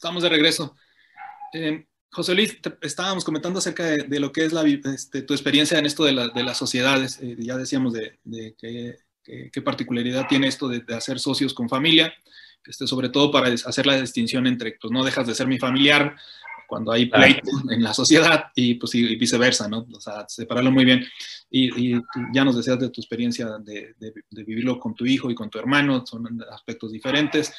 [0.00, 0.74] Estamos de regreso.
[1.52, 5.84] Eh, José Luis, estábamos comentando acerca de, lo que es la, este, tu experiencia en
[5.84, 7.18] esto de, las sociedades.
[7.20, 8.18] Eh, ya decíamos de,
[8.56, 12.14] qué particularidad tiene esto de, hacer socios con familia,
[12.64, 16.16] este, sobre todo para hacer la distinción entre, pues no dejas de ser mi familiar
[16.70, 19.84] cuando hay pleito en la sociedad y pues y, viceversa, ¿no?
[19.92, 21.04] O sea, separarlo muy bien.
[21.50, 22.00] Y,
[22.32, 23.96] ya nos decías de tu experiencia de,
[24.30, 27.52] vivirlo con tu hijo y con tu hermano, son aspectos diferentes.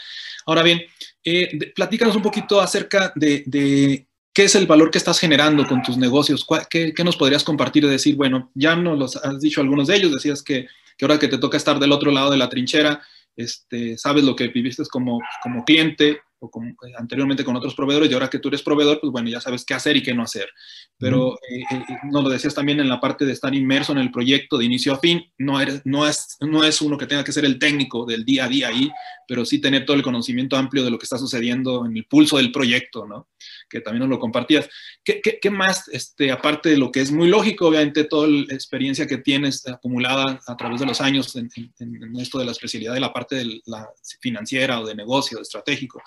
[0.45, 0.81] Ahora bien,
[1.25, 5.97] eh, platícanos un poquito acerca de, qué es el valor que estás generando con tus
[5.97, 9.87] negocios, qué, qué, nos podrías compartir y decir, bueno, ya nos los has dicho algunos
[9.87, 12.47] de ellos, decías que, que ahora que te toca estar del otro lado de la
[12.47, 13.01] trinchera,
[13.35, 18.13] este, sabes lo que viviste como, como cliente, o eh, anteriormente con otros proveedores y
[18.13, 20.49] ahora que tú eres proveedor, pues bueno, ya sabes qué hacer y qué no hacer.
[20.97, 24.11] Pero eh, eh, no lo decías también en la parte de estar inmerso en el
[24.11, 27.31] proyecto de inicio a fin, no, eres, no, es, no es uno que tenga que
[27.31, 28.91] ser el técnico del día a día ahí,
[29.27, 32.37] pero sí tener todo el conocimiento amplio de lo que está sucediendo en el pulso
[32.37, 33.29] del proyecto, ¿no?
[33.69, 34.67] Que también nos lo compartías.
[35.03, 38.53] ¿Qué, qué, qué más, este, aparte de lo que es muy lógico, obviamente, toda la
[38.53, 41.49] experiencia que tienes acumulada a través de los años en,
[41.79, 43.87] en esto de la especialidad de la parte de la
[44.19, 46.01] financiera o de negocio, de estratégico?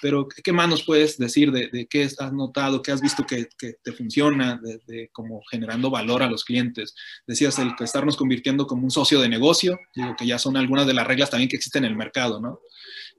[0.00, 3.92] Pero ¿qué más nos puedes decir de, qué has notado, qué has visto que, te
[3.92, 6.94] funciona, de, como generando valor a los clientes?
[7.26, 10.86] Decías el que estarnos convirtiendo como un socio de negocio, digo que ya son algunas
[10.86, 12.60] de las reglas también que existen en el mercado, ¿no?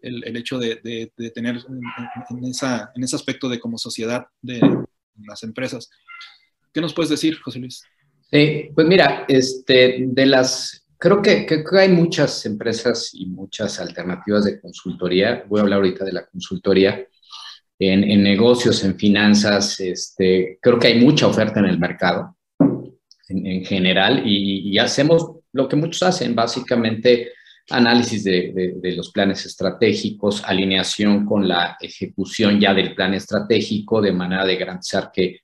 [0.01, 0.75] El, hecho de,
[1.33, 1.63] tener
[2.29, 4.59] en, esa, en ese aspecto de como sociedad de
[5.25, 5.89] las empresas.
[6.73, 7.83] ¿Qué nos puedes decir, José Luis?
[8.31, 14.61] Sí, pues mira, este, de las Creo que, hay muchas empresas y muchas alternativas de
[14.61, 15.43] consultoría.
[15.49, 17.05] Voy a hablar ahorita de la consultoría
[17.77, 19.81] en, negocios, en finanzas.
[19.81, 22.37] Este, creo que hay mucha oferta en el mercado
[23.27, 27.33] en, general y, hacemos lo que muchos hacen, básicamente
[27.69, 34.13] análisis de, de, los planes estratégicos, alineación con la ejecución ya del plan estratégico, de
[34.13, 35.41] manera de garantizar que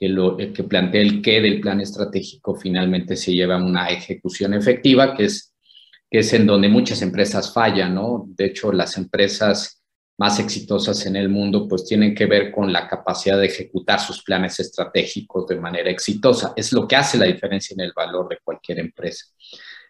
[0.00, 4.54] que, lo, que plantea el qué del plan estratégico finalmente se lleva a una ejecución
[4.54, 5.54] efectiva, que es,
[6.10, 8.24] que es en donde muchas empresas fallan, ¿no?
[8.28, 9.82] De hecho, las empresas
[10.16, 14.22] más exitosas en el mundo pues tienen que ver con la capacidad de ejecutar sus
[14.22, 16.54] planes estratégicos de manera exitosa.
[16.56, 19.26] Es lo que hace la diferencia en el valor de cualquier empresa.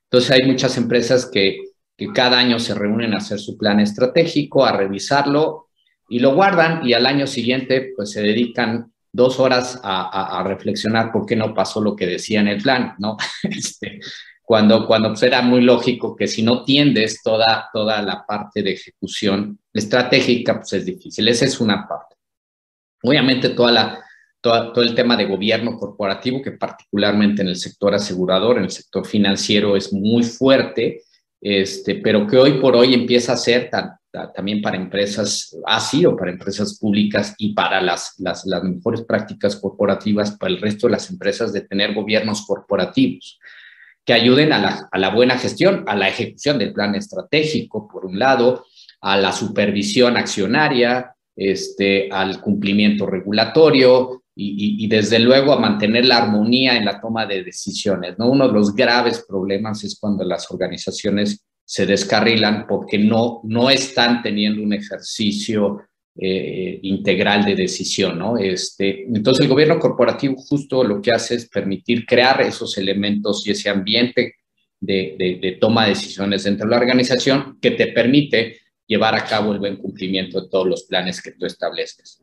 [0.05, 1.59] Entonces hay muchas empresas que,
[1.97, 5.69] que cada año se reúnen a hacer su plan estratégico, a revisarlo
[6.09, 11.27] y lo guardan y al año siguiente pues se dedican dos horas a, reflexionar por
[11.27, 13.17] qué no pasó lo que decía en el plan, ¿no?
[13.43, 14.01] Este,
[14.43, 18.73] cuando, cuando pues, era muy lógico que si no tiendes toda, toda la parte de
[18.73, 21.29] ejecución estratégica, pues es difícil.
[21.29, 22.17] Esa es una parte.
[23.03, 24.05] Obviamente toda la,
[24.41, 29.07] todo el tema de gobierno corporativo, que particularmente en el sector asegurador, en el sector
[29.07, 31.03] financiero es muy fuerte,
[31.41, 36.17] este, pero que hoy por hoy empieza a ser tan, también para empresas, así o
[36.17, 40.93] para empresas públicas y para las, las, las, mejores prácticas corporativas para el resto de
[40.93, 43.39] las empresas de tener gobiernos corporativos
[44.05, 48.07] que ayuden a la, a la buena gestión, a la ejecución del plan estratégico, por
[48.07, 48.67] un lado,
[49.01, 56.19] a la supervisión accionaria, este, al cumplimiento regulatorio y, y, desde luego a mantener la
[56.19, 58.19] armonía en la toma de decisiones.
[58.19, 58.31] ¿no?
[58.31, 64.25] Uno de los graves problemas es cuando las organizaciones se descarrilan porque no, no están
[64.25, 65.83] teniendo un ejercicio
[66.17, 68.37] eh, integral de decisión, ¿no?
[68.37, 73.53] Este, entonces el gobierno corporativo justo lo que hace es permitir crear esos elementos y
[73.53, 74.35] ese ambiente
[74.81, 79.53] de, de, toma de decisiones dentro de la organización que te permite llevar a cabo
[79.53, 82.21] el buen cumplimiento de todos los planes que tú establezcas.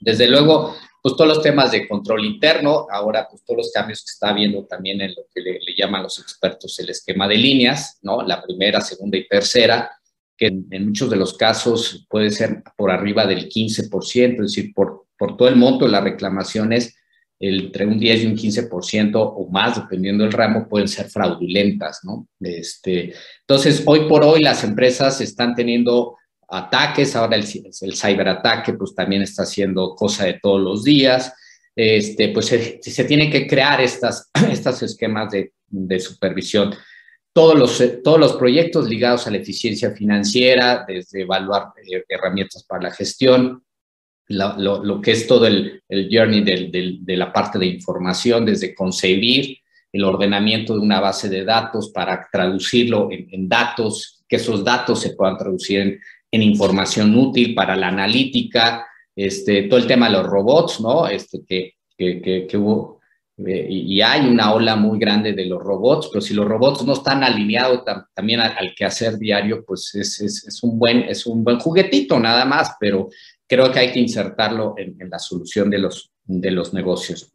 [0.00, 4.10] Desde luego, pues todos los temas de control interno, ahora pues todos los cambios que
[4.10, 8.22] está habiendo también en lo que le, llaman los expertos el esquema de líneas, ¿no?
[8.22, 9.90] La primera, segunda y tercera,
[10.36, 15.06] que en, muchos de los casos puede ser por arriba del 15%, es decir, por,
[15.18, 16.96] por todo el monto de las reclamaciones,
[17.38, 22.28] entre un 10 y un 15% o más, dependiendo del ramo, pueden ser fraudulentas, ¿no?
[22.40, 26.16] Este, entonces, hoy por hoy las empresas están teniendo
[26.48, 31.32] ataques, ahora el, el ciberataque pues también está haciendo cosa de todos los días,
[31.76, 36.74] este, pues se, se tienen que crear estas, estos esquemas de, de supervisión.
[37.32, 42.82] Todos los, todos los proyectos ligados a la eficiencia financiera, desde evaluar eh, herramientas para
[42.82, 43.64] la gestión,
[44.28, 49.58] lo, lo, que es todo el, el journey de la parte de información, desde concebir
[49.92, 55.00] el ordenamiento de una base de datos para traducirlo en, en datos, que esos datos
[55.00, 56.00] se puedan traducir en,
[56.34, 61.06] en información útil para la analítica, este, todo el tema de los robots, ¿no?
[61.06, 62.98] Este, que, que, que, hubo,
[63.46, 66.94] eh, y hay una ola muy grande de los robots, pero si los robots no
[66.94, 67.84] están alineados
[68.16, 72.18] también al, al, quehacer diario, pues es, es, es, un buen, es un buen juguetito
[72.18, 73.08] nada más, pero
[73.46, 77.32] creo que hay que insertarlo en, la solución de los, de los negocios.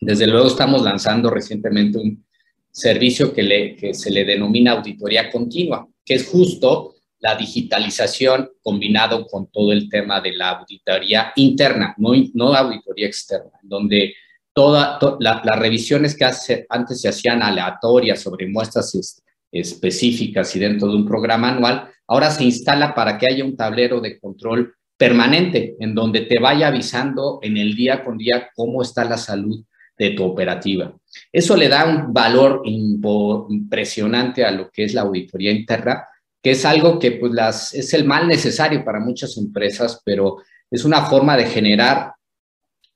[0.00, 2.26] Desde luego estamos lanzando recientemente un
[2.68, 6.93] servicio que, le, que se le denomina auditoría continua, que es justo
[7.24, 13.58] la digitalización combinado con todo el tema de la auditoría interna, no, no auditoría externa,
[13.62, 14.14] donde
[14.52, 20.96] todas las revisiones que hace, antes se hacían aleatorias sobre muestras específicas y dentro de
[20.96, 25.94] un programa anual, ahora se instala para que haya un tablero de control permanente en
[25.94, 29.64] donde te vaya avisando en el día con día cómo está la salud
[29.96, 30.94] de tu operativa.
[31.32, 36.04] Eso le da un valor impresionante a lo que es la auditoría interna,
[36.44, 40.84] que es algo que pues, las, es el mal necesario para muchas empresas, pero es
[40.84, 42.12] una forma de generar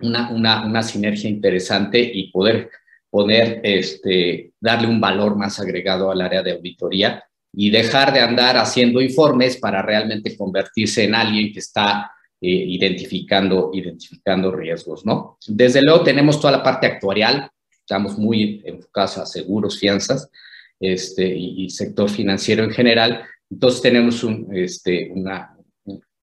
[0.01, 2.70] una, una, una sinergia interesante y poder
[3.11, 8.59] poner, este, darle un valor más agregado al área de auditoría y dejar de andar
[8.59, 15.38] haciendo informes para realmente convertirse en alguien que está eh, identificando, identificando riesgos, ¿no?
[15.46, 20.30] Desde luego tenemos toda la parte actuarial, estamos muy enfocados a seguros, fianzas
[20.78, 23.24] este, y, sector financiero en general.
[23.51, 25.11] Entonces tenemos un, este,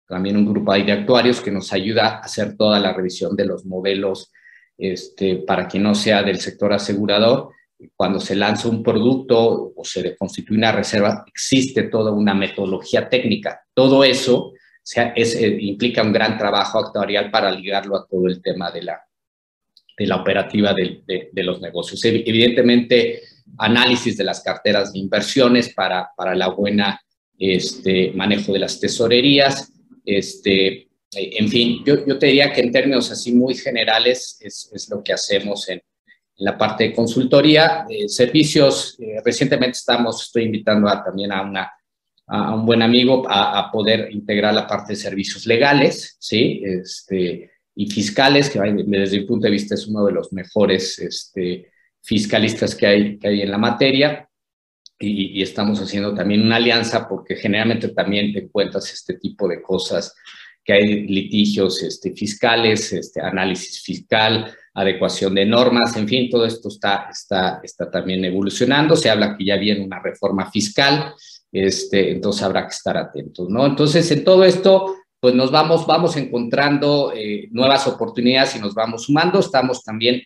[0.06, 3.64] también un grupo de actuarios que nos ayuda a hacer toda la revisión de los
[3.64, 4.32] modelos
[4.76, 7.50] este, para que no sea del sector asegurador
[7.96, 13.62] cuando se lanza un producto o se constituye una reserva, existe toda una metodología técnica.
[13.74, 14.52] Todo eso
[14.94, 19.00] eh, implica un gran trabajo actuarial para ligarlo a todo el tema de la,
[20.16, 22.04] operativa de, los negocios.
[22.04, 23.22] Evidentemente,
[23.58, 27.00] análisis de las carteras de inversiones para la buena
[27.42, 29.72] este, manejo de las tesorerías.
[30.04, 34.88] Este, en fin, yo, yo te diría que en términos así muy generales es, es
[34.88, 35.82] lo que hacemos en,
[36.36, 38.96] la parte de consultoría, servicios.
[38.98, 41.70] Eh, recientemente estamos, estoy invitando a, también a, una,
[42.26, 46.62] a un buen amigo a, poder integrar la parte de servicios legales, ¿sí?
[46.64, 51.70] Este, y fiscales, que desde mi punto de vista es uno de los mejores este,
[52.02, 54.28] fiscalistas que hay, que hay en la materia.
[55.02, 60.14] Y, estamos haciendo también una alianza porque generalmente también te encuentras este tipo de cosas,
[60.64, 66.68] que hay litigios este, fiscales, este, análisis fiscal, adecuación de normas, en fin, todo esto
[66.68, 68.96] está, está, está también evolucionando.
[68.96, 71.14] Se habla que ya viene una reforma fiscal,
[71.50, 73.66] este, entonces habrá que estar atentos, ¿no?
[73.66, 79.04] Entonces, en todo esto, pues nos vamos, vamos encontrando eh, nuevas oportunidades y nos vamos
[79.04, 79.38] sumando.
[79.38, 80.22] Estamos también,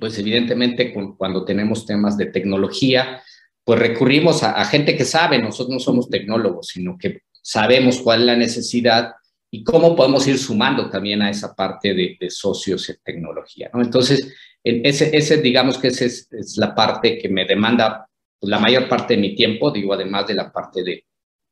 [0.00, 3.22] pues evidentemente, cuando tenemos temas de tecnología,
[3.66, 8.20] pues recurrimos a, a gente que sabe, nosotros no somos tecnólogos, sino que sabemos cuál
[8.20, 9.14] es la necesidad
[9.50, 13.68] y cómo podemos ir sumando también a esa parte de, socios en tecnología.
[13.72, 13.82] ¿no?
[13.82, 18.08] Entonces, ese, ese, digamos que esa es, la parte que me demanda
[18.38, 21.04] pues, la mayor parte de mi tiempo, digo, además de la parte de,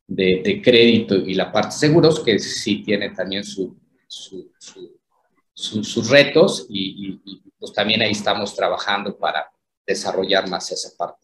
[0.06, 3.76] de, crédito y la parte de seguros, que sí tiene también su,
[5.54, 7.20] sus retos y,
[7.58, 9.50] pues también ahí estamos trabajando para
[9.86, 11.23] desarrollar más esa parte.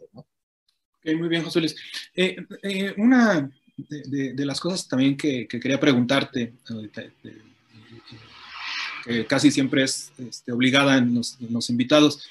[1.05, 1.19] ¿No?
[1.19, 1.77] muy bien, José Luis.
[2.15, 6.55] Eh, eh, una de, las cosas también que, quería preguntarte,
[9.05, 12.29] que casi siempre es este, obligada en los, invitados,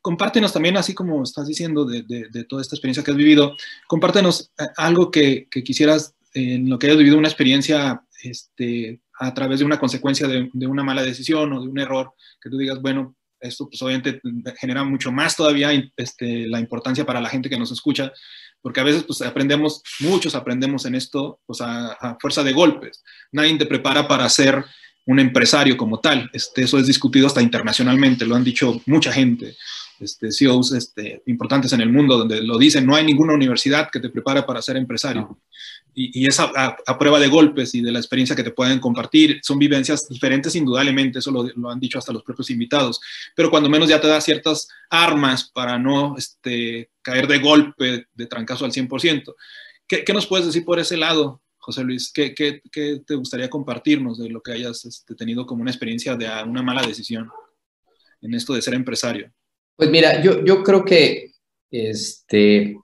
[0.00, 4.66] compártenos también, así como estás diciendo de, toda esta experiencia que has vivido, compártenos eh,
[4.76, 9.78] algo que, quisieras, en lo que hayas vivido una experiencia este, a través de una
[9.78, 13.14] consecuencia de, una mala decisión o de un error, que tú digas, bueno,
[13.44, 14.20] esto pues obviamente
[14.58, 18.12] genera mucho más todavía este, la importancia para la gente que nos escucha,
[18.62, 23.02] porque a veces pues aprendemos, muchos aprendemos en esto pues a, fuerza de golpes.
[23.32, 24.64] Nadie te prepara para ser
[25.06, 26.30] un empresario como tal.
[26.32, 29.56] Este, eso es discutido hasta internacionalmente, lo han dicho mucha gente,
[30.00, 34.00] este, CEOs este, importantes en el mundo, donde lo dicen, no hay ninguna universidad que
[34.00, 35.38] te prepare para ser empresario
[35.94, 39.40] y, es a, prueba de golpes y de la experiencia que te pueden compartir.
[39.42, 43.00] Son vivencias diferentes, indudablemente, eso lo, han dicho hasta los propios invitados,
[43.34, 48.26] pero cuando menos ya te da ciertas armas para no este, caer de golpe, de
[48.26, 49.34] trancazo al 100%.
[49.86, 52.10] ¿Qué, ¿Qué, nos puedes decir por ese lado, José Luis?
[52.12, 56.16] ¿Qué, qué, qué te gustaría compartirnos de lo que hayas este, tenido como una experiencia
[56.16, 57.30] de una mala decisión
[58.20, 59.32] en esto de ser empresario?
[59.76, 61.32] Pues mira, yo, yo creo que
[61.70, 62.76] este,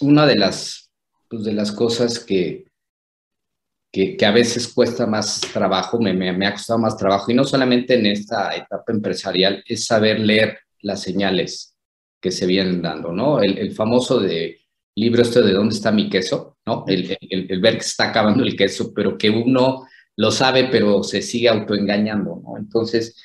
[0.00, 0.87] una de las
[1.28, 2.66] pues, de las cosas que,
[3.92, 7.94] que, a veces cuesta más trabajo, me, me, ha costado más trabajo, y no solamente
[7.94, 11.74] en esta etapa empresarial, es saber leer las señales
[12.20, 13.40] que se vienen dando, ¿no?
[13.40, 14.58] El, el famoso de
[14.98, 16.84] libro este de dónde está mi queso, ¿no?
[16.86, 21.02] El, el, ver que se está acabando el queso, pero que uno lo sabe, pero
[21.04, 22.58] se sigue autoengañando, ¿no?
[22.58, 23.16] Entonces,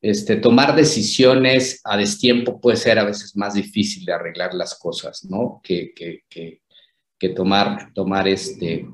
[0.00, 5.24] este, tomar decisiones a destiempo puede ser a veces más difícil de arreglar las cosas,
[5.24, 5.60] ¿no?
[5.62, 6.62] Que, que, que,
[7.18, 8.86] que tomar, tomar este,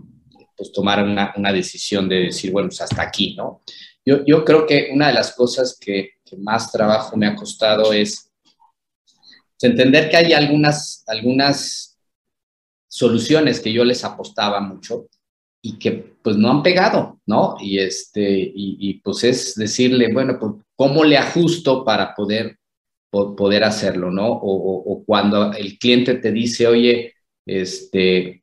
[0.56, 3.62] pues tomar una, una decisión de decir, bueno, pues hasta aquí, ¿no?
[4.04, 8.32] Yo, yo creo que una de las cosas que, más trabajo me ha costado es
[9.60, 12.00] pues, entender que hay algunas, algunas
[12.88, 15.08] soluciones que yo les apostaba mucho
[15.62, 15.92] y que
[16.22, 17.56] pues no han pegado, ¿no?
[17.60, 22.58] Y, este, y, pues es decirle, bueno, pues cómo le ajusto para poder,
[23.10, 24.26] poder hacerlo, ¿no?
[24.26, 27.14] O, cuando el cliente te dice, oye,
[27.46, 28.42] este,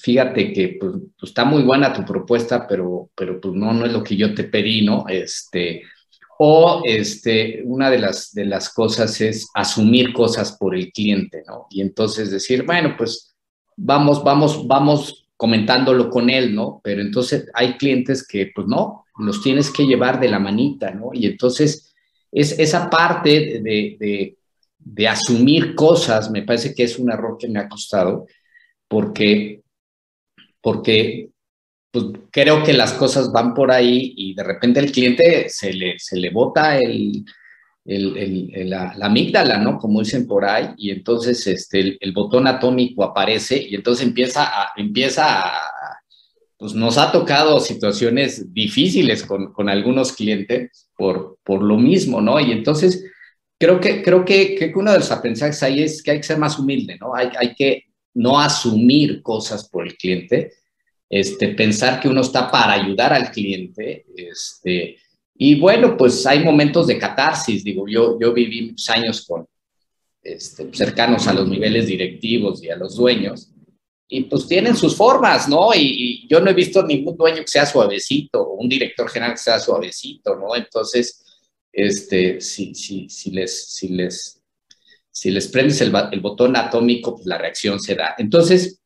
[0.00, 3.92] fíjate que pues, pues, está muy buena tu propuesta, pero, pero pues no, no es
[3.92, 5.04] lo que yo te pedí, ¿no?
[5.08, 5.82] Este,
[6.38, 11.66] o este, una de las, de las cosas es asumir cosas por el cliente, ¿no?
[11.70, 13.34] Y entonces decir, bueno, pues
[13.76, 16.80] vamos, vamos, vamos comentándolo con él, ¿no?
[16.82, 21.10] Pero entonces hay clientes que, pues no, los tienes que llevar de la manita, ¿no?
[21.12, 21.94] Y entonces
[22.30, 24.36] es esa parte de, de,
[24.78, 28.26] de asumir cosas, me parece que es un error que me ha costado,
[28.88, 29.62] porque,
[30.60, 31.30] porque
[31.90, 35.98] pues creo que las cosas van por ahí y de repente el cliente se le,
[35.98, 37.24] se le bota el,
[37.84, 39.78] el, la, amígdala, ¿no?
[39.78, 44.72] Como dicen por ahí, y entonces este, el, botón atómico aparece y entonces empieza a,
[44.76, 45.52] empieza
[46.58, 52.40] pues nos ha tocado situaciones difíciles con, con algunos clientes por, por lo mismo, ¿no?
[52.40, 53.04] Y entonces
[53.58, 56.38] creo que, creo que, que uno de los aprendizajes ahí es que hay que ser
[56.38, 57.14] más humilde, ¿no?
[57.14, 57.84] Hay, hay que
[58.18, 60.52] no asumir cosas por el cliente,
[61.08, 64.98] este, pensar que uno está para ayudar al cliente, este,
[65.36, 69.46] y bueno, pues hay momentos de catarsis, digo, yo, yo viví muchos años con,
[70.22, 73.52] este, cercanos a los niveles directivos y a los dueños,
[74.08, 75.70] y pues tienen sus formas, ¿no?
[75.74, 79.42] Y, yo no he visto ningún dueño que sea suavecito, o un director general que
[79.42, 80.56] sea suavecito, ¿no?
[80.56, 81.24] Entonces,
[81.72, 84.37] este, si, si, si, les, si, les,
[85.18, 85.90] si les prendes el,
[86.20, 88.14] botón atómico, pues la reacción se da.
[88.18, 88.80] Entonces,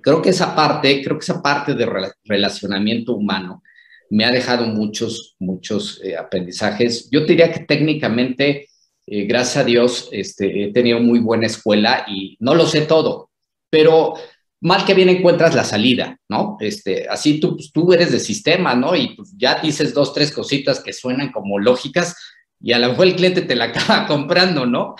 [0.00, 1.88] creo que esa parte, creo que esa parte de
[2.24, 3.62] relacionamiento humano
[4.10, 7.08] me ha dejado muchos, muchos eh, aprendizajes.
[7.12, 8.70] Yo diría que técnicamente,
[9.06, 13.30] eh, gracias a Dios, este, he tenido muy buena escuela y no lo sé todo,
[13.70, 14.14] pero
[14.62, 16.56] mal que bien encuentras la salida, ¿no?
[16.58, 18.96] Este, así tú, pues, tú eres de sistema, ¿no?
[18.96, 22.16] Y pues, ya dices dos, tres cositas que suenan como lógicas
[22.62, 24.94] y a lo mejor el cliente te la acaba comprando, ¿no?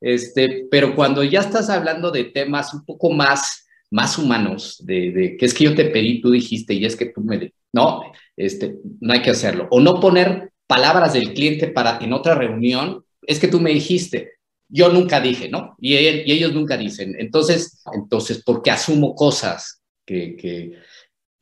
[0.00, 5.36] Este, pero cuando ya estás hablando de temas un poco más más humanos, de, de,
[5.36, 7.52] que es que yo te pedí, tú dijiste y es que tú me...
[7.72, 8.02] No,
[8.36, 9.66] este, no hay que hacerlo.
[9.70, 14.32] O no poner palabras del cliente para en otra reunión, es que tú me dijiste,
[14.68, 15.76] yo nunca dije, ¿no?
[15.80, 17.14] Y, ellos nunca dicen.
[17.18, 20.78] Entonces, entonces, porque asumo cosas que,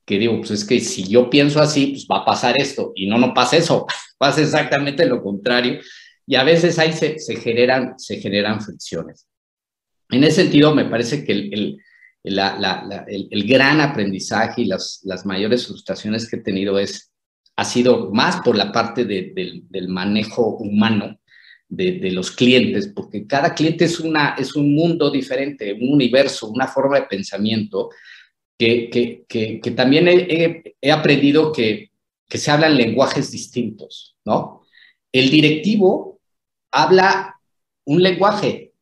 [0.06, 3.06] que, digo, pues es que si yo pienso así, pues va a pasar esto, y
[3.06, 3.86] no, no pasa eso,
[4.18, 5.80] pasa exactamente lo contrario,
[6.26, 9.26] y a veces ahí se, generan, se generan fricciones.
[10.08, 11.78] En ese sentido, me parece que el, el
[12.26, 17.12] el, gran aprendizaje y las, las, mayores frustraciones que he tenido es,
[17.54, 21.18] ha sido más por la parte del manejo humano
[21.68, 26.66] de, los clientes, porque cada cliente es, una, es un mundo diferente, un universo, una
[26.66, 27.90] forma de pensamiento,
[28.58, 31.90] que, que, que, también he, he, aprendido que,
[32.28, 34.62] que se hablan lenguajes distintos, ¿no?
[35.12, 36.20] El directivo
[36.70, 37.36] habla
[37.84, 38.72] un lenguaje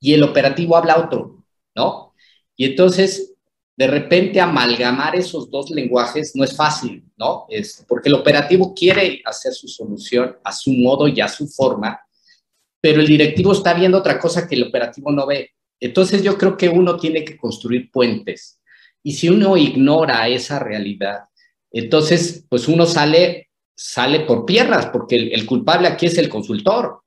[0.00, 1.44] y el operativo habla otro,
[1.74, 2.14] ¿no?
[2.56, 3.34] Y entonces,
[3.76, 7.46] de repente, amalgamar esos dos lenguajes no es fácil, ¿no?
[7.48, 12.00] Es porque el operativo quiere hacer su solución a su modo y a su forma,
[12.80, 15.50] pero el directivo está viendo otra cosa que el operativo no ve.
[15.80, 18.60] Entonces, yo creo que uno tiene que construir puentes.
[19.02, 21.24] Y si uno ignora esa realidad,
[21.70, 27.02] entonces, pues uno sale, sale por piernas, porque el, culpable aquí es el consultor,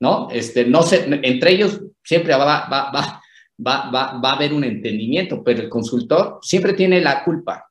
[0.00, 0.28] ¿no?
[0.30, 3.20] Este, no sé, entre ellos siempre va, va, va,
[3.66, 7.68] va, va, va a haber un entendimiento, pero el consultor siempre tiene la culpa,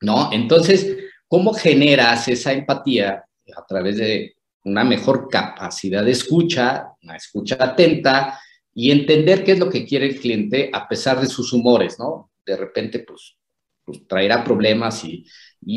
[0.00, 0.30] ¿no?
[0.32, 0.96] Entonces,
[1.28, 3.24] ¿cómo generas esa empatía
[3.54, 4.34] a través de
[4.64, 8.38] una mejor capacidad de escucha, una escucha atenta
[8.74, 12.29] y entender qué es lo que quiere el cliente a pesar de sus humores, ¿no?
[12.44, 13.36] De repente, pues,
[13.84, 15.26] pues traerá problemas y,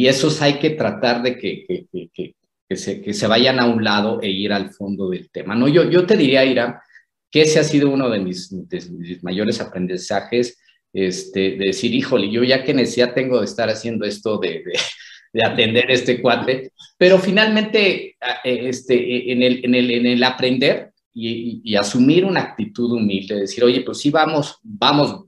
[0.08, 2.36] esos hay que tratar de que, que, que,
[2.70, 5.68] que, se, que vayan a un lado e ir al fondo del tema, ¿no?
[5.68, 6.82] Yo, yo te diría, Ira,
[7.30, 8.54] que ese ha sido uno de mis,
[9.24, 10.60] mayores aprendizajes,
[10.94, 14.64] este, de decir, híjole, yo ya qué necesidad tengo de estar haciendo esto de,
[15.34, 20.92] de, atender este cuate, pero finalmente e, este, en, el, en, el, en el aprender
[21.12, 25.26] y, y, asumir una actitud humilde, decir, oye, pues sí, vamos, vamos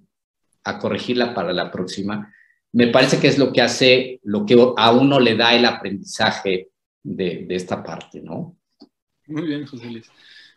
[0.66, 2.34] a corregirla para la próxima,
[2.74, 6.72] me parece que es lo que hace, lo que a uno le da el aprendizaje
[7.02, 8.58] de, de esta parte, ¿no?
[9.28, 10.08] Muy bien, José Luis.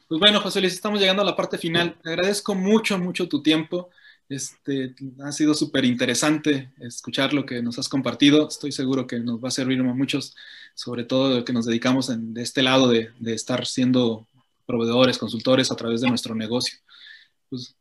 [0.08, 1.98] Pues bueno, José Luis, estamos llegando a la parte final.
[2.02, 3.90] Te agradezco mucho, mucho tu tiempo.
[4.28, 8.48] Este, ha sido súper interesante escuchar lo que nos has compartido.
[8.48, 10.34] Estoy seguro que nos va a servir a muchos,
[10.74, 14.26] sobre todo que nos dedicamos de este lado de, estar siendo
[14.66, 16.78] proveedores, consultores a través de nuestro negocio.
[17.48, 17.74] Pues,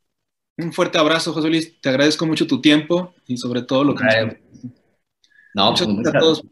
[0.58, 1.80] un fuerte abrazo, José Luis.
[1.82, 4.04] Te agradezco mucho tu tiempo y sobre todo lo que
[5.54, 6.44] No, muchas, pues, gracias a todos.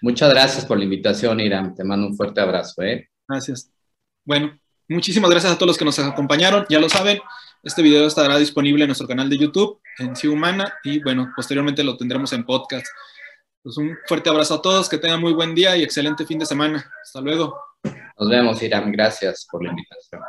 [0.00, 1.74] Muchas gracias por la invitación, Irán.
[1.74, 2.82] Te mando un fuerte abrazo.
[2.82, 3.08] ¿eh?
[3.26, 3.70] Gracias.
[4.24, 4.58] Bueno,
[4.88, 6.66] muchísimas gracias a todos los que nos acompañaron.
[6.68, 7.20] Ya lo saben,
[7.62, 11.82] este video estará disponible en nuestro canal de YouTube, en Sí Humana, y bueno, posteriormente
[11.82, 12.86] lo tendremos en podcast.
[13.62, 16.46] Pues un fuerte abrazo a todos, que tengan muy buen día y excelente fin de
[16.46, 16.90] semana.
[17.02, 17.58] Hasta luego.
[18.18, 18.92] Nos vemos, Irán.
[18.92, 20.22] Gracias por la invitación.